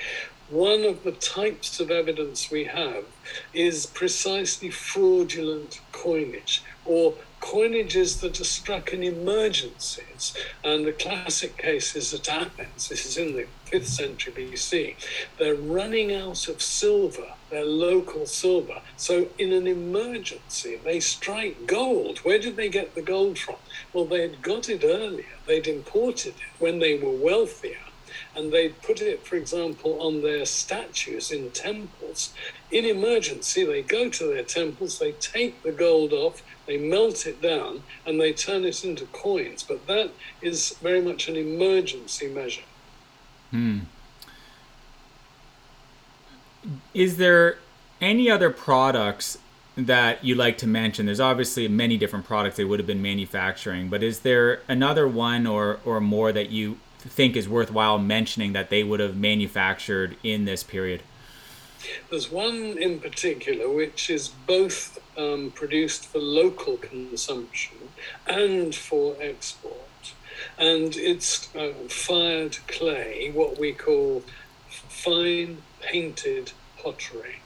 one 0.50 0.84
of 0.84 1.04
the 1.04 1.12
types 1.12 1.80
of 1.80 1.92
evidence 1.92 2.50
we 2.50 2.64
have 2.64 3.06
is 3.54 3.86
precisely 3.86 4.72
fraudulent 4.72 5.80
coinage 5.92 6.64
or 6.86 7.14
coinages 7.42 8.20
that 8.22 8.40
are 8.40 8.46
struck 8.46 8.94
in 8.94 9.04
emergencies. 9.04 10.34
And 10.64 10.86
the 10.86 10.92
classic 10.92 11.58
case 11.58 11.96
is 11.96 12.14
at 12.14 12.30
Athens. 12.30 12.90
This 12.90 13.06
is 13.06 13.18
in 13.18 13.36
the 13.36 13.48
5th 13.66 13.86
century 13.86 14.34
BC. 14.34 14.96
They're 15.38 15.56
running 15.56 16.14
out 16.14 16.48
of 16.48 16.62
silver, 16.62 17.34
their 17.50 17.66
local 17.66 18.26
silver. 18.26 18.82
So, 18.96 19.28
in 19.38 19.54
an 19.54 19.68
emergency, 19.68 20.80
they 20.84 21.00
strike 21.00 21.68
gold. 21.68 22.20
Where 22.20 22.40
did 22.40 22.56
they 22.56 22.70
get 22.70 22.96
the 22.96 23.02
gold 23.02 23.38
from? 23.38 23.56
Well, 23.94 24.06
they 24.06 24.22
had 24.22 24.42
got 24.42 24.70
it 24.70 24.84
earlier, 24.84 25.26
they'd 25.46 25.68
imported 25.68 26.36
it 26.36 26.60
when 26.60 26.80
they 26.80 26.98
were 26.98 27.12
wealthier 27.12 27.78
and 28.36 28.52
they 28.52 28.70
put 28.70 29.02
it, 29.02 29.26
for 29.26 29.36
example, 29.36 30.00
on 30.00 30.22
their 30.22 30.46
statues 30.46 31.32
in 31.32 31.50
temples. 31.52 32.34
In 32.72 32.86
emergency, 32.86 33.66
they 33.66 33.82
go 33.82 34.10
to 34.10 34.28
their 34.28 34.44
temples, 34.44 35.00
they 35.00 35.14
take 35.14 35.64
the 35.64 35.72
gold 35.72 36.14
off, 36.14 36.44
they 36.68 36.78
melt 36.78 37.26
it 37.26 37.42
down, 37.42 37.84
and 38.06 38.20
they 38.20 38.34
turn 38.34 38.66
it 38.66 38.84
into 38.84 39.06
coins. 39.08 39.64
But 39.64 39.88
that 39.88 40.12
is 40.42 40.76
very 40.82 41.02
much 41.02 41.28
an 41.28 41.36
emergency 41.36 42.28
measure. 42.28 42.62
Hmm. 43.52 43.80
Is 46.94 47.18
there 47.18 47.58
any 48.02 48.30
other 48.30 48.50
products 48.50 49.38
that 49.78 50.24
you 50.24 50.36
like 50.36 50.58
to 50.60 50.68
mention? 50.68 51.06
There's 51.06 51.20
obviously 51.20 51.68
many 51.68 51.98
different 51.98 52.26
products 52.26 52.58
they 52.58 52.66
would 52.66 52.80
have 52.80 52.88
been 52.88 53.02
manufacturing, 53.02 53.88
but 53.88 54.04
is 54.04 54.20
there 54.20 54.62
another 54.68 55.08
one 55.08 55.48
or, 55.48 55.80
or 55.86 56.02
more 56.02 56.32
that 56.34 56.50
you 56.50 56.78
think 57.00 57.38
is 57.38 57.48
worthwhile 57.48 57.98
mentioning 57.98 58.54
that 58.54 58.70
they 58.70 58.84
would 58.84 59.00
have 59.00 59.16
manufactured 59.16 60.18
in 60.24 60.46
this 60.46 60.64
period? 60.64 61.04
There's 62.10 62.32
one 62.32 62.78
in 62.78 63.00
particular 63.00 63.70
which 63.70 64.10
is 64.10 64.30
both 64.30 65.00
um, 65.18 65.52
produced 65.52 66.06
for 66.06 66.20
local 66.20 66.78
consumption 66.78 67.78
and 68.26 68.74
for 68.76 69.16
export. 69.20 70.14
And 70.58 70.96
it's 70.96 71.54
uh, 71.56 71.74
fired 71.90 72.58
clay, 72.68 73.32
what 73.34 73.60
we 73.60 73.74
call 73.74 74.24
fine 74.70 75.62
painted 75.82 76.52
pottery. 76.82 77.42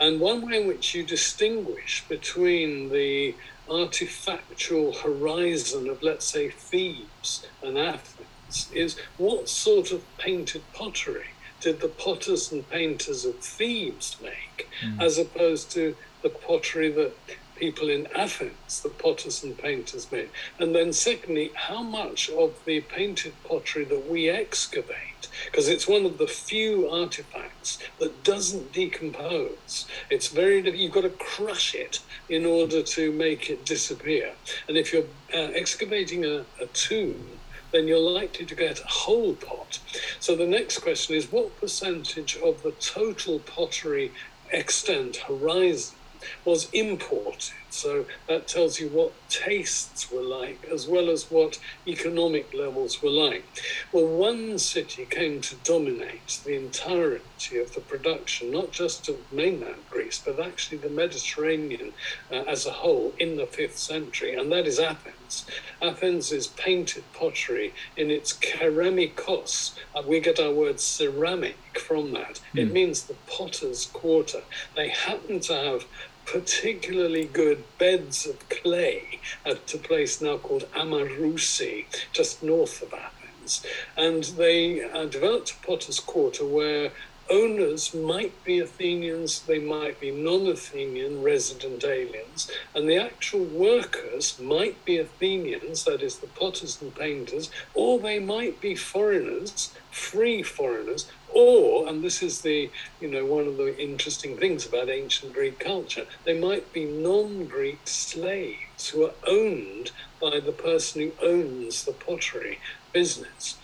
And 0.00 0.20
one 0.20 0.48
way 0.48 0.62
in 0.62 0.68
which 0.68 0.94
you 0.94 1.02
distinguish 1.04 2.04
between 2.08 2.90
the 2.90 3.34
artifactual 3.68 4.96
horizon 4.96 5.88
of, 5.88 6.02
let's 6.02 6.26
say, 6.26 6.48
Thebes 6.50 7.46
and 7.62 7.76
Athens 7.76 8.70
is 8.72 8.98
what 9.18 9.48
sort 9.48 9.92
of 9.92 10.02
painted 10.16 10.62
pottery 10.72 11.26
did 11.60 11.80
the 11.80 11.88
potters 11.88 12.52
and 12.52 12.68
painters 12.70 13.24
of 13.24 13.36
Thebes 13.36 14.16
make, 14.22 14.68
mm. 14.82 15.02
as 15.02 15.18
opposed 15.18 15.70
to 15.72 15.96
the 16.22 16.28
pottery 16.28 16.90
that 16.92 17.12
people 17.56 17.88
in 17.88 18.06
Athens, 18.14 18.80
the 18.82 18.88
potters 18.88 19.42
and 19.42 19.58
painters, 19.58 20.10
made? 20.12 20.30
And 20.58 20.74
then, 20.74 20.92
secondly, 20.92 21.50
how 21.54 21.82
much 21.82 22.30
of 22.30 22.54
the 22.64 22.80
painted 22.82 23.32
pottery 23.44 23.84
that 23.84 24.08
we 24.08 24.28
excavate, 24.28 25.28
because 25.46 25.68
it's 25.68 25.88
one 25.88 26.04
of 26.04 26.18
the 26.18 26.26
few 26.28 26.88
artifacts 26.88 27.78
that 27.98 28.22
doesn't 28.22 28.72
decompose. 28.72 29.86
It's 30.10 30.28
very, 30.28 30.68
you've 30.76 30.92
got 30.92 31.02
to 31.02 31.10
crush 31.10 31.74
it 31.74 32.00
in 32.28 32.46
order 32.46 32.82
to 32.82 33.12
make 33.12 33.50
it 33.50 33.64
disappear. 33.64 34.32
And 34.68 34.76
if 34.76 34.92
you're 34.92 35.04
uh, 35.34 35.52
excavating 35.54 36.24
a, 36.24 36.44
a 36.60 36.66
tomb, 36.72 37.37
then 37.72 37.86
you're 37.86 37.98
likely 37.98 38.46
to 38.46 38.54
get 38.54 38.80
a 38.80 38.88
whole 38.88 39.34
pot. 39.34 39.78
So 40.20 40.36
the 40.36 40.46
next 40.46 40.78
question 40.78 41.14
is 41.14 41.30
what 41.30 41.60
percentage 41.60 42.36
of 42.36 42.62
the 42.62 42.72
total 42.72 43.40
pottery 43.40 44.12
extent 44.52 45.16
horizon 45.28 45.96
was 46.44 46.68
imported? 46.72 47.50
So 47.70 48.06
that 48.28 48.48
tells 48.48 48.80
you 48.80 48.88
what 48.88 49.12
tastes 49.28 50.10
were 50.10 50.22
like 50.22 50.64
as 50.72 50.86
well 50.86 51.10
as 51.10 51.30
what 51.30 51.58
economic 51.86 52.52
levels 52.54 53.02
were 53.02 53.10
like. 53.10 53.44
Well, 53.92 54.06
one 54.06 54.58
city 54.58 55.04
came 55.04 55.40
to 55.42 55.56
dominate 55.56 56.40
the 56.44 56.56
entirety 56.56 57.58
of 57.58 57.74
the 57.74 57.80
production, 57.80 58.50
not 58.50 58.72
just 58.72 59.08
of 59.08 59.32
mainland 59.32 59.82
Greece, 59.90 60.20
but 60.24 60.40
actually 60.40 60.78
the 60.78 60.88
Mediterranean 60.88 61.92
uh, 62.32 62.36
as 62.46 62.66
a 62.66 62.72
whole 62.72 63.12
in 63.18 63.36
the 63.36 63.46
5th 63.46 63.76
century, 63.76 64.34
and 64.34 64.50
that 64.50 64.66
is 64.66 64.78
Athens. 64.78 65.44
Athens 65.82 66.32
is 66.32 66.46
painted 66.46 67.04
pottery 67.12 67.74
in 67.96 68.10
its 68.10 68.32
keramikos. 68.32 69.78
Uh, 69.94 70.02
we 70.06 70.20
get 70.20 70.40
our 70.40 70.52
word 70.52 70.80
ceramic 70.80 71.78
from 71.78 72.12
that. 72.12 72.40
Mm. 72.54 72.58
It 72.58 72.66
hmm. 72.68 72.72
means 72.72 73.02
the 73.04 73.14
potter's 73.26 73.86
quarter. 73.86 74.42
They 74.74 74.88
happen 74.88 75.40
to 75.40 75.54
have 75.54 75.84
particularly 76.32 77.24
good 77.24 77.64
beds 77.78 78.26
of 78.26 78.48
clay 78.48 79.18
at 79.46 79.72
a 79.72 79.78
place 79.78 80.20
now 80.20 80.36
called 80.36 80.70
Amarousi, 80.74 81.86
just 82.12 82.42
north 82.42 82.82
of 82.82 82.92
Athens. 82.92 83.64
And 83.96 84.24
they 84.24 84.82
uh, 84.82 85.06
developed 85.06 85.52
a 85.52 85.66
potter's 85.66 86.00
quarter 86.00 86.44
where 86.44 86.92
owners 87.30 87.94
might 87.94 88.44
be 88.44 88.58
Athenians, 88.58 89.40
they 89.40 89.58
might 89.58 90.00
be 90.00 90.10
non 90.10 90.46
Athenian 90.46 91.22
resident 91.22 91.84
aliens, 91.84 92.50
and 92.74 92.88
the 92.88 92.96
actual 92.96 93.44
workers 93.44 94.38
might 94.40 94.84
be 94.84 94.98
Athenians, 94.98 95.84
that 95.84 96.02
is, 96.02 96.18
the 96.18 96.26
potters 96.26 96.80
and 96.80 96.94
painters, 96.94 97.50
or 97.74 97.98
they 97.98 98.18
might 98.18 98.60
be 98.60 98.74
foreigners, 98.74 99.72
free 99.90 100.42
foreigners, 100.42 101.10
or, 101.32 101.88
and 101.88 102.02
this 102.02 102.22
is 102.22 102.40
the, 102.40 102.70
you 103.00 103.08
know, 103.08 103.24
one 103.24 103.46
of 103.46 103.56
the 103.56 103.78
interesting 103.78 104.36
things 104.36 104.66
about 104.66 104.88
ancient 104.88 105.32
Greek 105.32 105.58
culture, 105.58 106.06
they 106.24 106.38
might 106.38 106.72
be 106.72 106.84
non 106.84 107.44
Greek 107.44 107.80
slaves 107.84 108.88
who 108.88 109.04
are 109.04 109.14
owned 109.26 109.90
by 110.20 110.40
the 110.40 110.52
person 110.52 111.02
who 111.02 111.26
owns 111.26 111.84
the 111.84 111.92
pottery 111.92 112.58
business. 112.92 113.56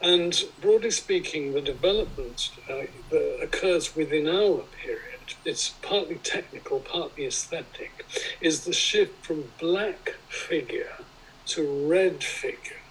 And 0.00 0.44
broadly 0.60 0.90
speaking, 0.90 1.52
the 1.52 1.60
development 1.60 2.50
uh, 2.68 2.82
that 3.10 3.40
occurs 3.42 3.96
within 3.96 4.28
our 4.28 4.64
period, 4.82 5.34
it's 5.44 5.70
partly 5.82 6.16
technical, 6.16 6.80
partly 6.80 7.26
aesthetic, 7.26 8.04
is 8.40 8.64
the 8.64 8.72
shift 8.72 9.24
from 9.24 9.52
black 9.58 10.16
figure 10.28 10.98
to 11.46 11.88
red 11.88 12.22
figure. 12.22 12.82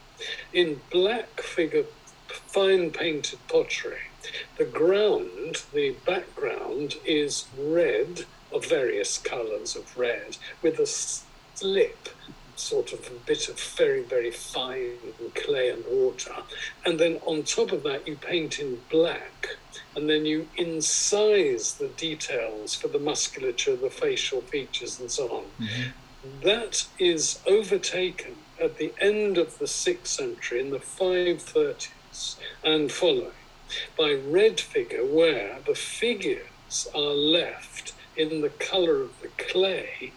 In 0.51 0.81
black 0.91 1.41
figure, 1.41 1.85
fine 2.27 2.91
painted 2.91 3.39
pottery, 3.47 4.09
the 4.57 4.65
ground, 4.65 5.63
the 5.73 5.95
background 6.05 6.95
is 7.05 7.45
red 7.57 8.25
of 8.51 8.65
various 8.65 9.17
colours 9.17 9.75
of 9.75 9.97
red 9.97 10.37
with 10.61 10.79
a 10.79 10.87
slip 10.87 12.09
sort 12.55 12.93
of 12.93 13.07
a 13.07 13.25
bit 13.25 13.49
of 13.49 13.59
very, 13.59 14.03
very 14.03 14.31
fine 14.31 14.93
clay 15.33 15.69
and 15.69 15.83
water. 15.89 16.35
And 16.85 16.99
then 16.99 17.19
on 17.25 17.43
top 17.43 17.71
of 17.71 17.83
that, 17.83 18.07
you 18.07 18.15
paint 18.15 18.59
in 18.59 18.81
black. 18.89 19.57
And 19.95 20.09
then 20.09 20.25
you 20.25 20.47
incise 20.57 21.77
the 21.77 21.87
details 21.87 22.75
for 22.75 22.87
the 22.87 22.99
musculature, 22.99 23.75
the 23.75 23.89
facial 23.89 24.41
features, 24.41 24.99
and 24.99 25.11
so 25.11 25.29
on. 25.29 25.43
Mm-hmm. 25.59 25.89
That 26.43 26.87
is 26.99 27.39
overtaken 27.45 28.35
at 28.61 28.77
the 28.77 28.93
end 28.99 29.37
of 29.37 29.59
the 29.59 29.67
sixth 29.67 30.13
century 30.13 30.59
in 30.59 30.71
the 30.71 30.79
530s 30.79 32.35
and 32.63 32.91
following 32.91 33.31
by 33.97 34.13
red 34.13 34.59
figure, 34.59 35.05
where 35.05 35.59
the 35.65 35.75
figures 35.75 36.87
are 36.93 37.13
left 37.13 37.93
in 38.15 38.41
the 38.41 38.49
colour 38.49 39.01
of 39.01 39.21
the 39.21 39.27
clay 39.37 40.11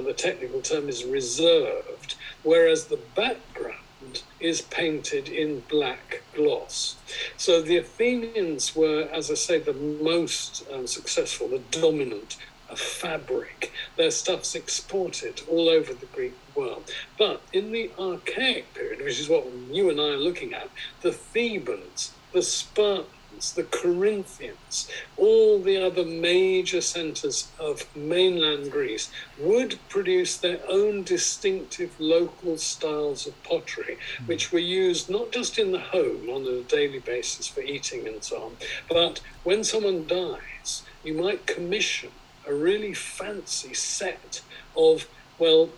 the 0.00 0.14
technical 0.14 0.60
term 0.60 0.88
is 0.88 1.04
reserved, 1.04 2.14
whereas 2.42 2.86
the 2.86 3.00
background 3.14 4.22
is 4.40 4.60
painted 4.62 5.28
in 5.28 5.60
black 5.68 6.22
gloss. 6.34 6.96
So 7.36 7.62
the 7.62 7.76
Athenians 7.76 8.74
were, 8.74 9.08
as 9.12 9.30
I 9.30 9.34
say, 9.34 9.58
the 9.58 9.72
most 9.74 10.64
um, 10.72 10.86
successful, 10.86 11.48
the 11.48 11.58
dominant 11.58 12.36
fabric. 12.76 13.72
Their 13.96 14.10
stuff's 14.10 14.54
exported 14.54 15.42
all 15.48 15.68
over 15.68 15.92
the 15.92 16.06
Greek 16.06 16.34
world. 16.54 16.90
But 17.18 17.42
in 17.52 17.72
the 17.72 17.90
Archaic 17.98 18.72
period, 18.74 19.00
which 19.00 19.20
is 19.20 19.28
what 19.28 19.46
you 19.70 19.90
and 19.90 20.00
I 20.00 20.10
are 20.10 20.16
looking 20.16 20.54
at, 20.54 20.70
the 21.02 21.12
Thebans, 21.12 22.12
the 22.32 22.42
Spartans, 22.42 23.08
the 23.54 23.64
Corinthians, 23.64 24.88
all 25.16 25.60
the 25.60 25.76
other 25.84 26.04
major 26.04 26.80
centers 26.80 27.48
of 27.58 27.84
mainland 27.96 28.70
Greece 28.70 29.10
would 29.38 29.78
produce 29.88 30.36
their 30.36 30.60
own 30.68 31.02
distinctive 31.02 31.98
local 31.98 32.56
styles 32.58 33.26
of 33.26 33.42
pottery, 33.42 33.98
hmm. 34.18 34.26
which 34.26 34.52
were 34.52 34.58
used 34.58 35.10
not 35.10 35.32
just 35.32 35.58
in 35.58 35.72
the 35.72 35.78
home 35.78 36.28
on 36.28 36.46
a 36.46 36.62
daily 36.62 37.00
basis 37.00 37.48
for 37.48 37.60
eating 37.60 38.06
and 38.06 38.22
so 38.22 38.44
on, 38.44 38.56
but 38.88 39.20
when 39.44 39.64
someone 39.64 40.06
dies, 40.06 40.82
you 41.02 41.14
might 41.14 41.46
commission 41.46 42.10
a 42.46 42.54
really 42.54 42.94
fancy 42.94 43.74
set 43.74 44.40
of, 44.76 45.08
well, 45.38 45.70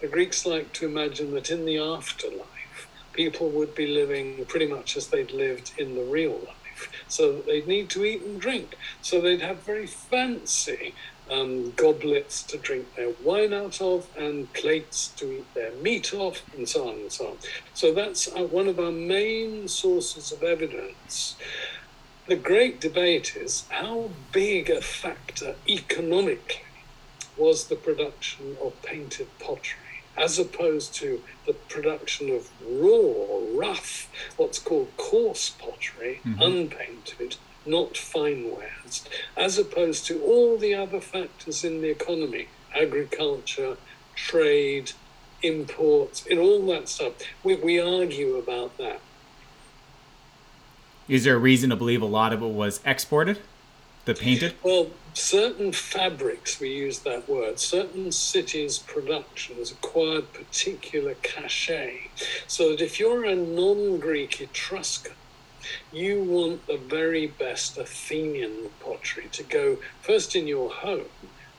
the 0.00 0.08
Greeks 0.08 0.44
like 0.44 0.72
to 0.72 0.86
imagine 0.86 1.32
that 1.34 1.50
in 1.50 1.64
the 1.64 1.78
afterlife, 1.78 2.88
people 3.12 3.50
would 3.50 3.74
be 3.74 3.86
living 3.86 4.44
pretty 4.46 4.66
much 4.66 4.96
as 4.96 5.08
they'd 5.08 5.30
lived 5.30 5.72
in 5.78 5.94
the 5.94 6.02
real 6.02 6.32
life. 6.32 6.61
So 7.08 7.40
they'd 7.40 7.66
need 7.66 7.88
to 7.90 8.04
eat 8.04 8.22
and 8.22 8.40
drink. 8.40 8.76
So 9.00 9.20
they'd 9.20 9.42
have 9.42 9.58
very 9.58 9.86
fancy 9.86 10.94
um, 11.30 11.72
goblets 11.72 12.42
to 12.44 12.58
drink 12.58 12.94
their 12.94 13.12
wine 13.22 13.52
out 13.52 13.80
of 13.80 14.08
and 14.16 14.52
plates 14.52 15.08
to 15.16 15.38
eat 15.38 15.54
their 15.54 15.72
meat 15.76 16.12
off, 16.14 16.42
and 16.56 16.68
so 16.68 16.88
on 16.88 16.94
and 16.94 17.12
so 17.12 17.28
on. 17.28 17.36
So 17.74 17.94
that's 17.94 18.28
uh, 18.28 18.44
one 18.44 18.68
of 18.68 18.78
our 18.78 18.92
main 18.92 19.68
sources 19.68 20.32
of 20.32 20.42
evidence. 20.42 21.36
The 22.26 22.36
great 22.36 22.80
debate 22.80 23.36
is 23.36 23.64
how 23.68 24.10
big 24.30 24.70
a 24.70 24.80
factor 24.80 25.56
economically 25.68 26.62
was 27.36 27.66
the 27.66 27.76
production 27.76 28.56
of 28.62 28.80
painted 28.82 29.26
pottery 29.38 29.81
as 30.16 30.38
opposed 30.38 30.94
to 30.94 31.22
the 31.46 31.52
production 31.52 32.30
of 32.30 32.50
raw, 32.66 33.40
rough, 33.54 34.10
what's 34.36 34.58
called 34.58 34.88
coarse 34.96 35.50
pottery, 35.50 36.20
mm-hmm. 36.24 36.40
unpainted, 36.40 37.36
not 37.64 37.96
fine 37.96 38.50
wares, 38.50 39.04
as 39.36 39.58
opposed 39.58 40.06
to 40.06 40.22
all 40.22 40.56
the 40.56 40.74
other 40.74 41.00
factors 41.00 41.64
in 41.64 41.80
the 41.80 41.90
economy 41.90 42.48
agriculture, 42.74 43.76
trade, 44.14 44.92
imports, 45.42 46.26
and 46.30 46.38
all 46.38 46.64
that 46.66 46.88
stuff. 46.88 47.12
We, 47.44 47.56
we 47.56 47.80
argue 47.80 48.36
about 48.36 48.78
that. 48.78 49.00
Is 51.08 51.24
there 51.24 51.34
a 51.34 51.38
reason 51.38 51.70
to 51.70 51.76
believe 51.76 52.00
a 52.00 52.06
lot 52.06 52.32
of 52.32 52.42
it 52.42 52.46
was 52.46 52.80
exported? 52.84 53.38
The 54.04 54.14
painted? 54.14 54.54
Well, 54.64 54.88
certain 55.14 55.70
fabrics, 55.72 56.58
we 56.58 56.70
use 56.70 57.00
that 57.00 57.28
word, 57.28 57.60
certain 57.60 58.10
cities' 58.10 58.78
productions 58.78 59.70
acquired 59.70 60.32
particular 60.32 61.14
cachet. 61.22 62.10
So 62.48 62.70
that 62.70 62.80
if 62.80 62.98
you're 62.98 63.24
a 63.24 63.36
non 63.36 64.00
Greek 64.00 64.40
Etruscan, 64.40 65.12
you 65.92 66.20
want 66.20 66.66
the 66.66 66.78
very 66.78 67.28
best 67.28 67.78
Athenian 67.78 68.70
pottery 68.80 69.28
to 69.32 69.44
go 69.44 69.78
first 70.00 70.34
in 70.34 70.48
your 70.48 70.70
home 70.70 71.06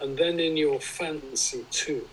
and 0.02 0.18
then 0.18 0.38
in 0.40 0.58
your 0.58 0.82
fancy 0.82 1.66
tomb. 1.72 2.10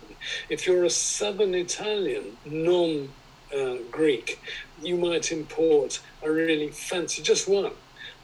If 0.47 0.65
you're 0.65 0.85
a 0.85 0.89
southern 0.89 1.53
Italian, 1.53 2.37
non 2.45 3.09
uh, 3.53 3.75
Greek, 3.91 4.39
you 4.81 4.95
might 4.95 5.31
import 5.31 5.99
a 6.23 6.31
really 6.31 6.69
fancy, 6.69 7.21
just 7.21 7.49
one, 7.49 7.73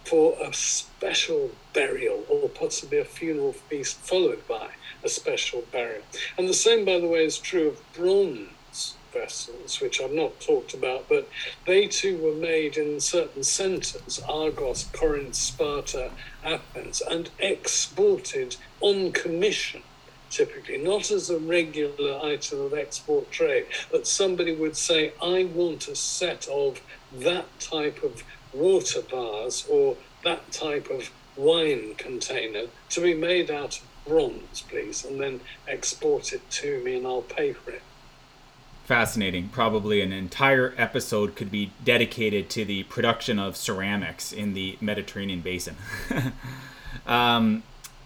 for 0.07 0.35
a 0.41 0.53
special 0.53 1.51
burial 1.73 2.23
or 2.29 2.47
possibly 2.49 2.97
a 2.97 3.05
funeral 3.05 3.53
feast 3.53 3.97
followed 3.97 4.47
by 4.47 4.69
a 5.03 5.09
special 5.09 5.63
burial. 5.71 6.03
And 6.37 6.47
the 6.47 6.53
same, 6.53 6.85
by 6.85 6.99
the 6.99 7.07
way, 7.07 7.25
is 7.25 7.37
true 7.37 7.67
of 7.69 7.93
bronze 7.93 8.95
vessels, 9.11 9.81
which 9.81 9.99
I've 10.01 10.13
not 10.13 10.39
talked 10.39 10.73
about, 10.73 11.09
but 11.09 11.27
they 11.65 11.87
too 11.87 12.17
were 12.17 12.35
made 12.35 12.77
in 12.77 12.99
certain 12.99 13.43
centers 13.43 14.19
Argos, 14.27 14.85
Corinth, 14.93 15.35
Sparta, 15.35 16.11
Athens 16.43 17.01
and 17.01 17.29
exported 17.39 18.55
on 18.79 19.11
commission 19.11 19.83
typically, 20.29 20.77
not 20.77 21.09
as 21.09 21.29
a 21.29 21.39
regular 21.39 22.19
item 22.23 22.59
of 22.59 22.73
export 22.73 23.31
trade, 23.31 23.65
but 23.91 24.05
somebody 24.05 24.53
would 24.53 24.75
say, 24.75 25.13
I 25.21 25.45
want 25.45 25.87
a 25.87 25.95
set 25.95 26.47
of 26.49 26.81
that 27.13 27.59
type 27.59 28.03
of 28.03 28.23
water 28.53 29.01
bars 29.01 29.65
or 29.69 29.97
that 30.23 30.51
type 30.51 30.89
of 30.89 31.11
wine 31.35 31.95
container 31.95 32.63
to 32.89 33.01
be 33.01 33.13
made 33.13 33.51
out 33.51 33.77
of 33.79 33.83
bronze, 34.05 34.63
please, 34.67 35.05
and 35.05 35.19
then 35.19 35.39
export 35.67 36.33
it 36.33 36.49
to 36.49 36.83
me 36.83 36.97
and 36.97 37.05
I'll 37.05 37.21
pay 37.21 37.53
for 37.53 37.71
it. 37.71 37.81
Fascinating. 38.85 39.49
Probably 39.49 39.99
an 40.01 40.13
entire 40.13 40.73
episode 40.77 41.35
could 41.35 41.51
be 41.51 41.71
dedicated 41.83 42.49
to 42.51 42.63
the 42.63 42.83
production 42.83 43.37
of 43.37 43.57
ceramics 43.57 44.31
in 44.31 44.53
the 44.53 44.77
Mediterranean 44.79 45.41
basin. 45.41 45.75
um, 47.05 47.63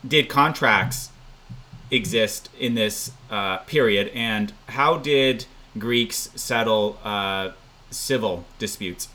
did 0.08 0.28
contracts 0.28 1.10
exist 1.92 2.50
in 2.58 2.74
this 2.74 3.12
uh, 3.30 3.58
period, 3.60 4.10
and 4.16 4.54
how 4.70 4.98
did 4.98 5.46
Greeks 5.78 6.30
settle 6.34 6.98
uh, 7.04 7.52
civil 7.92 8.46
disputes? 8.58 9.08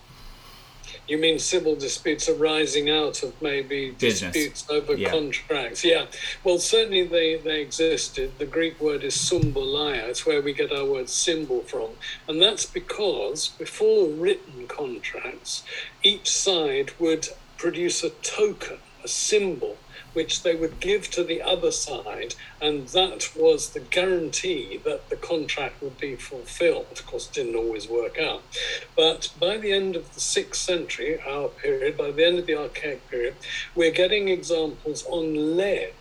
You 1.09 1.19
mean 1.19 1.39
civil 1.39 1.77
disputes 1.77 2.29
arising 2.29 2.91
out 2.91 3.23
of 3.23 3.41
maybe 3.41 3.93
Business. 3.93 4.33
disputes 4.33 4.67
over 4.69 4.95
yeah. 4.95 5.11
contracts? 5.11 5.85
Yeah. 5.85 6.07
Well, 6.43 6.59
certainly 6.59 7.05
they, 7.05 7.37
they 7.37 7.61
existed. 7.61 8.33
The 8.39 8.47
Greek 8.47 8.81
word 8.81 9.05
is 9.05 9.15
symbolia. 9.15 10.05
It's 10.07 10.27
where 10.27 10.43
we 10.43 10.53
get 10.53 10.73
our 10.73 10.85
word 10.85 11.09
symbol 11.09 11.61
from. 11.61 11.91
And 12.29 12.43
that's 12.43 12.67
because 12.67 13.49
before 13.49 14.09
written 14.09 14.67
contracts, 14.67 15.63
each 16.03 16.31
side 16.31 16.93
would 16.99 17.29
produce 17.57 18.03
a 18.03 18.11
token, 18.11 18.79
a 19.05 19.09
symbol 19.09 19.77
which 20.17 20.43
they 20.43 20.57
would 20.57 20.81
give 20.81 21.11
to 21.11 21.23
the 21.23 21.43
other 21.43 21.71
side, 21.71 22.35
and 22.59 22.89
that 22.89 23.31
was 23.37 23.69
the 23.69 23.81
guarantee 23.81 24.81
that 24.83 25.11
the 25.11 25.17
contract 25.17 25.83
would 25.83 25.99
be 25.99 26.17
fulfilled. 26.17 26.87
Of 26.91 27.07
course, 27.07 27.29
it 27.29 27.35
didn't 27.35 27.55
always 27.55 27.87
work 27.87 28.19
out. 28.19 28.43
But 28.97 29.31
by 29.39 29.59
the 29.59 29.73
end 29.73 29.95
of 29.95 30.15
the 30.15 30.21
sixth 30.21 30.63
century, 30.63 31.21
our 31.21 31.49
period, 31.49 31.99
by 31.99 32.13
the 32.13 32.25
end 32.25 32.39
of 32.39 32.47
the 32.47 32.59
Archaic 32.59 33.07
period, 33.11 33.35
we're 33.75 33.91
getting 33.91 34.29
examples 34.29 35.05
on 35.07 35.59
lead 35.59 35.93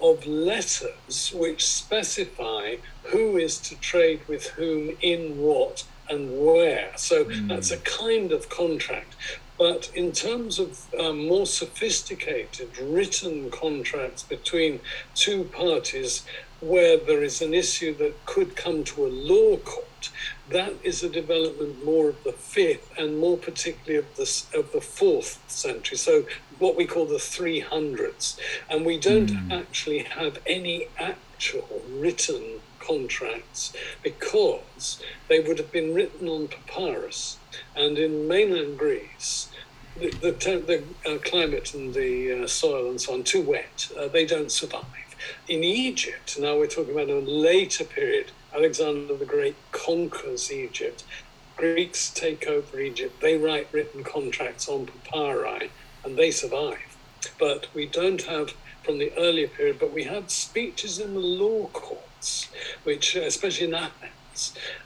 of 0.00 0.26
letters 0.26 1.30
which 1.34 1.68
specify 1.68 2.76
who 3.02 3.36
is 3.36 3.58
to 3.58 3.74
trade 3.76 4.20
with 4.28 4.46
whom 4.46 4.96
in 5.02 5.36
what 5.36 5.84
and 6.08 6.40
where. 6.40 6.92
So 6.96 7.26
mm. 7.26 7.48
that's 7.48 7.70
a 7.70 7.76
kind 7.78 8.32
of 8.32 8.48
contract. 8.48 9.14
But 9.58 9.90
in 9.94 10.12
terms 10.12 10.60
of 10.60 10.86
um, 10.98 11.26
more 11.26 11.46
sophisticated 11.46 12.78
written 12.78 13.50
contracts 13.50 14.22
between 14.22 14.80
two 15.14 15.44
parties 15.44 16.24
where 16.60 16.96
there 16.96 17.22
is 17.22 17.42
an 17.42 17.54
issue 17.54 17.94
that 17.94 18.24
could 18.24 18.56
come 18.56 18.84
to 18.84 19.04
a 19.04 19.08
law 19.08 19.56
court, 19.58 20.10
that 20.50 20.74
is 20.82 21.02
a 21.02 21.08
development 21.08 21.84
more 21.84 22.08
of 22.10 22.24
the 22.24 22.32
fifth 22.32 22.92
and 22.96 23.18
more 23.18 23.36
particularly 23.36 23.96
of 23.98 24.16
the, 24.16 24.58
of 24.58 24.72
the 24.72 24.80
fourth 24.80 25.42
century. 25.48 25.98
So 25.98 26.24
what 26.58 26.76
we 26.76 26.86
call 26.86 27.06
the 27.06 27.16
300s. 27.16 28.38
And 28.70 28.84
we 28.84 28.98
don't 28.98 29.30
mm. 29.30 29.52
actually 29.52 30.00
have 30.00 30.38
any 30.46 30.88
actual 30.98 31.82
written 31.90 32.57
contracts 32.88 33.72
because 34.02 35.02
they 35.28 35.40
would 35.40 35.58
have 35.58 35.70
been 35.70 35.94
written 35.94 36.28
on 36.28 36.48
papyrus. 36.48 37.38
And 37.76 37.98
in 37.98 38.26
mainland 38.26 38.78
Greece, 38.78 39.48
the, 39.96 40.10
the, 40.10 40.32
the 41.04 41.10
uh, 41.10 41.18
climate 41.18 41.74
and 41.74 41.92
the 41.92 42.44
uh, 42.44 42.46
soil 42.46 42.90
and 42.90 43.00
so 43.00 43.14
on 43.14 43.24
too 43.24 43.42
wet. 43.42 43.90
Uh, 43.98 44.08
they 44.08 44.24
don't 44.24 44.50
survive. 44.50 44.84
In 45.48 45.64
Egypt, 45.64 46.38
now 46.38 46.56
we're 46.56 46.68
talking 46.68 46.92
about 46.92 47.10
a 47.10 47.18
later 47.18 47.84
period. 47.84 48.30
Alexander 48.54 49.16
the 49.16 49.24
Great 49.26 49.56
conquers 49.72 50.50
Egypt. 50.50 51.04
Greeks 51.56 52.10
take 52.10 52.46
over 52.46 52.78
Egypt. 52.78 53.20
They 53.20 53.36
write 53.36 53.68
written 53.72 54.04
contracts 54.04 54.68
on 54.68 54.86
papyri, 54.86 55.70
and 56.04 56.16
they 56.16 56.30
survive. 56.30 56.96
But 57.38 57.66
we 57.74 57.86
don't 57.86 58.22
have 58.22 58.54
from 58.84 58.98
the 58.98 59.12
earlier 59.18 59.48
period. 59.48 59.78
But 59.80 59.92
we 59.92 60.04
have 60.04 60.30
speeches 60.30 61.00
in 61.00 61.14
the 61.14 61.20
law 61.20 61.66
courts, 62.18 62.48
which, 62.84 63.14
especially 63.14 63.68
in 63.68 63.74
Athens 63.74 64.12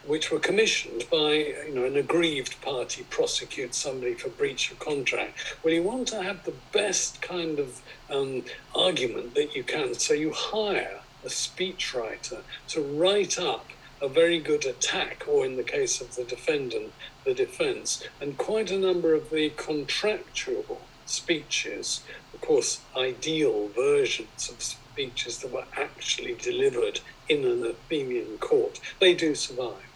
which 0.06 0.30
were 0.30 0.38
commissioned 0.38 1.04
by 1.10 1.32
you 1.66 1.74
know 1.74 1.84
an 1.84 1.94
aggrieved 1.94 2.58
party 2.62 3.04
prosecute 3.10 3.74
somebody 3.74 4.14
for 4.14 4.30
breach 4.30 4.70
of 4.70 4.78
contract. 4.78 5.56
Well, 5.62 5.74
you 5.74 5.82
want 5.82 6.08
to 6.08 6.22
have 6.22 6.44
the 6.44 6.54
best 6.72 7.20
kind 7.20 7.58
of 7.58 7.82
um, 8.08 8.44
argument 8.74 9.34
that 9.34 9.54
you 9.54 9.62
can, 9.62 9.92
so 9.92 10.14
you 10.14 10.32
hire 10.32 11.00
a 11.22 11.28
speechwriter 11.28 12.40
to 12.68 12.80
write 12.80 13.38
up 13.38 13.68
a 14.00 14.08
very 14.08 14.40
good 14.40 14.64
attack, 14.64 15.24
or 15.28 15.44
in 15.44 15.56
the 15.56 15.62
case 15.62 16.00
of 16.00 16.16
the 16.16 16.24
defendant, 16.24 16.92
the 17.24 17.34
defense, 17.34 18.02
and 18.22 18.38
quite 18.38 18.70
a 18.70 18.78
number 18.78 19.12
of 19.14 19.28
the 19.28 19.50
contractual 19.50 20.80
speeches, 21.04 22.02
of 22.32 22.40
course, 22.40 22.80
ideal 22.96 23.68
versions 23.68 24.48
of 24.48 24.62
speeches 24.92 25.38
that 25.38 25.50
were 25.50 25.64
actually 25.76 26.34
delivered 26.34 27.00
in 27.32 27.44
an 27.44 27.64
Athenian 27.64 28.38
court. 28.38 28.80
They 29.00 29.14
do 29.14 29.34
survive. 29.34 29.86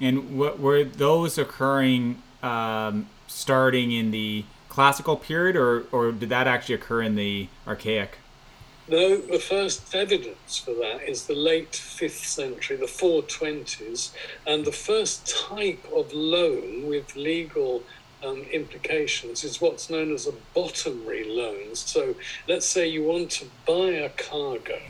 And 0.00 0.36
what, 0.38 0.58
were 0.58 0.84
those 0.84 1.38
occurring 1.38 2.22
um, 2.42 3.08
starting 3.26 3.92
in 3.92 4.10
the 4.10 4.44
classical 4.68 5.16
period, 5.16 5.56
or, 5.56 5.84
or 5.92 6.12
did 6.12 6.28
that 6.30 6.46
actually 6.46 6.74
occur 6.74 7.02
in 7.02 7.14
the 7.14 7.48
archaic? 7.66 8.18
No, 8.86 9.16
the 9.16 9.38
first 9.38 9.94
evidence 9.94 10.58
for 10.58 10.74
that 10.74 11.08
is 11.08 11.26
the 11.26 11.34
late 11.34 11.72
5th 11.72 12.24
century, 12.26 12.76
the 12.76 12.84
420s, 12.84 14.10
and 14.46 14.64
the 14.64 14.72
first 14.72 15.26
type 15.26 15.82
of 15.94 16.12
loan 16.12 16.86
with 16.86 17.16
legal 17.16 17.82
um, 18.22 18.42
implications 18.52 19.42
is 19.42 19.60
what's 19.60 19.88
known 19.88 20.12
as 20.12 20.26
a 20.26 20.32
bottomry 20.54 21.24
loan. 21.24 21.74
So 21.74 22.14
let's 22.46 22.66
say 22.66 22.86
you 22.86 23.04
want 23.04 23.30
to 23.32 23.46
buy 23.66 23.90
a 23.90 24.10
cargo 24.10 24.80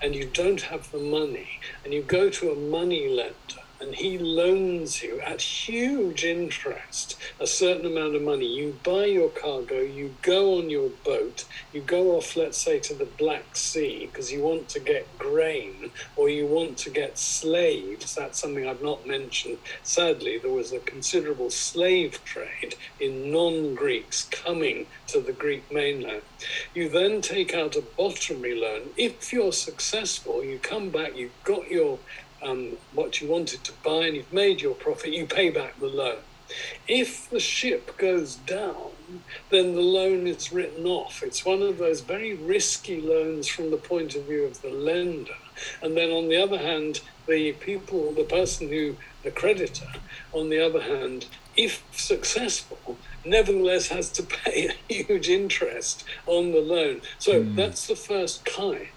and 0.00 0.14
you 0.14 0.24
don't 0.26 0.62
have 0.62 0.90
the 0.92 0.98
money 0.98 1.60
and 1.84 1.92
you 1.92 2.02
go 2.02 2.30
to 2.30 2.50
a 2.50 2.56
money 2.56 3.08
lender 3.08 3.65
and 3.80 3.94
he 3.94 4.18
loans 4.18 5.02
you 5.02 5.20
at 5.20 5.40
huge 5.40 6.24
interest 6.24 7.16
a 7.40 7.46
certain 7.46 7.86
amount 7.86 8.14
of 8.14 8.22
money. 8.22 8.46
You 8.46 8.78
buy 8.82 9.06
your 9.06 9.28
cargo, 9.28 9.80
you 9.80 10.14
go 10.22 10.58
on 10.58 10.70
your 10.70 10.90
boat, 11.04 11.44
you 11.72 11.80
go 11.80 12.16
off, 12.16 12.36
let's 12.36 12.58
say, 12.58 12.78
to 12.80 12.94
the 12.94 13.04
Black 13.04 13.56
Sea 13.56 14.06
because 14.06 14.32
you 14.32 14.42
want 14.42 14.68
to 14.70 14.80
get 14.80 15.06
grain 15.18 15.90
or 16.16 16.28
you 16.28 16.46
want 16.46 16.78
to 16.78 16.90
get 16.90 17.18
slaves. 17.18 18.14
That's 18.14 18.38
something 18.38 18.66
I've 18.66 18.82
not 18.82 19.06
mentioned. 19.06 19.58
Sadly, 19.82 20.38
there 20.38 20.50
was 20.50 20.72
a 20.72 20.78
considerable 20.80 21.50
slave 21.50 22.24
trade 22.24 22.76
in 23.00 23.30
non 23.30 23.74
Greeks 23.74 24.24
coming 24.24 24.86
to 25.08 25.20
the 25.20 25.32
Greek 25.32 25.70
mainland. 25.72 26.22
You 26.74 26.88
then 26.88 27.20
take 27.20 27.54
out 27.54 27.76
a 27.76 27.82
bottomry 27.82 28.58
loan. 28.58 28.90
If 28.96 29.32
you're 29.32 29.52
successful, 29.52 30.44
you 30.44 30.58
come 30.58 30.90
back, 30.90 31.16
you've 31.16 31.44
got 31.44 31.70
your 31.70 31.98
um, 32.42 32.76
what 32.92 33.20
you 33.20 33.28
wanted 33.28 33.64
to 33.64 33.72
buy 33.84 34.06
and 34.06 34.16
you've 34.16 34.32
made 34.32 34.60
your 34.60 34.74
profit, 34.74 35.12
you 35.12 35.26
pay 35.26 35.50
back 35.50 35.78
the 35.78 35.86
loan. 35.86 36.18
If 36.86 37.28
the 37.30 37.40
ship 37.40 37.96
goes 37.98 38.36
down, 38.36 38.92
then 39.50 39.74
the 39.74 39.80
loan 39.80 40.26
is 40.26 40.52
written 40.52 40.86
off. 40.86 41.22
It's 41.22 41.44
one 41.44 41.62
of 41.62 41.78
those 41.78 42.00
very 42.00 42.34
risky 42.34 43.00
loans 43.00 43.48
from 43.48 43.70
the 43.70 43.76
point 43.76 44.14
of 44.14 44.24
view 44.24 44.44
of 44.44 44.62
the 44.62 44.70
lender. 44.70 45.34
And 45.82 45.96
then 45.96 46.10
on 46.10 46.28
the 46.28 46.36
other 46.36 46.58
hand, 46.58 47.00
the 47.26 47.52
people, 47.52 48.12
the 48.12 48.24
person 48.24 48.68
who, 48.68 48.96
the 49.22 49.30
creditor, 49.30 49.92
on 50.32 50.50
the 50.50 50.60
other 50.60 50.82
hand, 50.82 51.26
if 51.56 51.82
successful, 51.92 52.98
nevertheless 53.24 53.88
has 53.88 54.10
to 54.10 54.22
pay 54.44 54.68
a 54.68 54.92
huge 54.92 55.28
interest 55.28 56.04
on 56.26 56.52
the 56.52 56.60
loan. 56.60 57.00
So 57.18 57.42
mm. 57.42 57.56
that's 57.56 57.86
the 57.86 57.96
first 57.96 58.44
kind. 58.44 58.88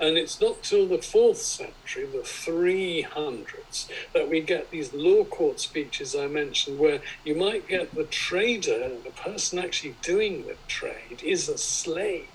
And 0.00 0.18
it's 0.18 0.40
not 0.40 0.62
till 0.62 0.86
the 0.86 1.00
fourth 1.00 1.38
century, 1.38 2.06
the 2.06 2.18
300s, 2.18 3.88
that 4.12 4.28
we 4.28 4.40
get 4.40 4.70
these 4.70 4.92
law 4.92 5.24
court 5.24 5.60
speeches 5.60 6.14
I 6.14 6.26
mentioned, 6.26 6.78
where 6.78 7.00
you 7.24 7.34
might 7.34 7.68
get 7.68 7.94
the 7.94 8.04
trader, 8.04 8.90
the 9.02 9.10
person 9.10 9.58
actually 9.58 9.96
doing 10.02 10.46
the 10.46 10.56
trade, 10.68 11.22
is 11.22 11.48
a 11.48 11.58
slave. 11.58 12.28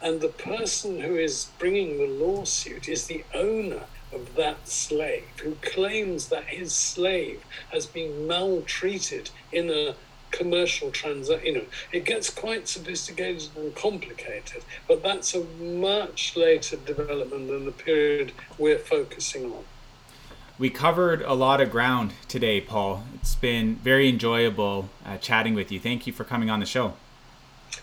And 0.00 0.20
the 0.20 0.28
person 0.28 1.00
who 1.00 1.16
is 1.16 1.50
bringing 1.58 1.98
the 1.98 2.06
lawsuit 2.06 2.88
is 2.88 3.06
the 3.06 3.24
owner 3.34 3.84
of 4.12 4.36
that 4.36 4.68
slave 4.68 5.24
who 5.42 5.56
claims 5.56 6.28
that 6.28 6.44
his 6.44 6.72
slave 6.74 7.44
has 7.70 7.86
been 7.86 8.26
maltreated 8.28 9.30
in 9.50 9.68
a 9.70 9.96
commercial 10.34 10.90
transaction. 10.90 11.46
You 11.46 11.54
know, 11.54 11.66
it 11.92 12.04
gets 12.04 12.28
quite 12.30 12.68
sophisticated 12.68 13.48
and 13.56 13.74
complicated, 13.74 14.64
but 14.88 15.02
that's 15.02 15.34
a 15.34 15.44
much 15.44 16.36
later 16.36 16.76
development 16.76 17.48
than 17.48 17.64
the 17.64 17.72
period 17.72 18.32
we're 18.58 18.78
focusing 18.78 19.46
on. 19.52 19.64
We 20.58 20.70
covered 20.70 21.22
a 21.22 21.34
lot 21.34 21.60
of 21.60 21.70
ground 21.70 22.12
today, 22.28 22.60
Paul. 22.60 23.04
It's 23.14 23.34
been 23.34 23.76
very 23.76 24.08
enjoyable 24.08 24.88
uh, 25.04 25.18
chatting 25.18 25.54
with 25.54 25.72
you. 25.72 25.80
Thank 25.80 26.06
you 26.06 26.12
for 26.12 26.24
coming 26.24 26.48
on 26.48 26.60
the 26.60 26.66
show. 26.66 26.94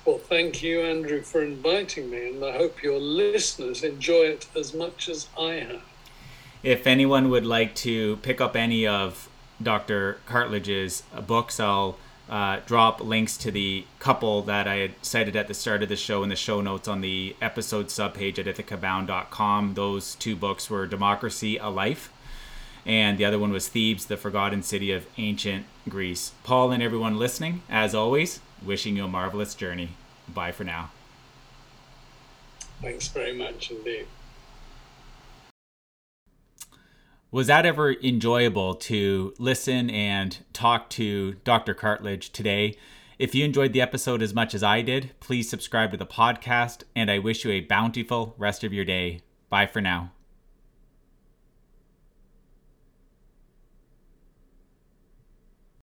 Well, 0.05 0.19
thank 0.19 0.63
you, 0.63 0.81
Andrew, 0.81 1.21
for 1.21 1.43
inviting 1.43 2.09
me, 2.09 2.29
and 2.29 2.45
I 2.45 2.53
hope 2.53 2.81
your 2.81 2.99
listeners 2.99 3.83
enjoy 3.83 4.23
it 4.23 4.47
as 4.55 4.73
much 4.73 5.09
as 5.09 5.27
I 5.37 5.55
have. 5.55 5.81
If 6.63 6.87
anyone 6.87 7.29
would 7.29 7.45
like 7.45 7.75
to 7.75 8.17
pick 8.17 8.39
up 8.39 8.55
any 8.55 8.87
of 8.87 9.27
Dr. 9.61 10.19
Cartledge's 10.25 11.03
books, 11.27 11.59
I'll 11.59 11.97
uh, 12.31 12.61
drop 12.65 13.01
links 13.01 13.35
to 13.35 13.51
the 13.51 13.85
couple 13.99 14.41
that 14.43 14.65
I 14.65 14.75
had 14.77 14.91
cited 15.01 15.35
at 15.35 15.49
the 15.49 15.53
start 15.53 15.83
of 15.83 15.89
the 15.89 15.97
show 15.97 16.23
in 16.23 16.29
the 16.29 16.35
show 16.37 16.61
notes 16.61 16.87
on 16.87 17.01
the 17.01 17.35
episode 17.41 17.87
subpage 17.87 18.39
at 18.39 18.45
ithacabound.com. 18.45 19.73
Those 19.73 20.15
two 20.15 20.37
books 20.37 20.69
were 20.69 20.87
Democracy, 20.87 21.57
A 21.57 21.69
Life, 21.69 22.09
and 22.85 23.17
the 23.17 23.25
other 23.25 23.37
one 23.37 23.51
was 23.51 23.67
Thebes, 23.67 24.05
the 24.05 24.15
Forgotten 24.15 24.63
City 24.63 24.93
of 24.93 25.05
Ancient 25.17 25.65
Greece. 25.89 26.31
Paul 26.45 26.71
and 26.71 26.81
everyone 26.81 27.19
listening, 27.19 27.63
as 27.69 27.93
always, 27.93 28.39
wishing 28.65 28.95
you 28.95 29.03
a 29.03 29.09
marvelous 29.09 29.53
journey. 29.53 29.89
Bye 30.33 30.53
for 30.53 30.63
now. 30.63 30.91
Thanks 32.81 33.09
very 33.09 33.33
much 33.33 33.71
indeed. 33.71 34.07
Was 37.33 37.47
that 37.47 37.65
ever 37.65 37.93
enjoyable 37.93 38.75
to 38.75 39.33
listen 39.39 39.89
and 39.89 40.37
talk 40.51 40.89
to 40.91 41.35
Dr. 41.45 41.73
Cartledge 41.73 42.33
today? 42.33 42.75
If 43.17 43.33
you 43.33 43.45
enjoyed 43.45 43.71
the 43.71 43.79
episode 43.79 44.21
as 44.21 44.33
much 44.33 44.53
as 44.53 44.63
I 44.63 44.81
did, 44.81 45.11
please 45.21 45.49
subscribe 45.49 45.91
to 45.91 45.97
the 45.97 46.05
podcast, 46.05 46.83
and 46.93 47.09
I 47.09 47.19
wish 47.19 47.45
you 47.45 47.51
a 47.51 47.61
bountiful 47.61 48.35
rest 48.37 48.65
of 48.65 48.73
your 48.73 48.83
day. 48.83 49.21
Bye 49.49 49.67
for 49.67 49.79
now. 49.79 50.11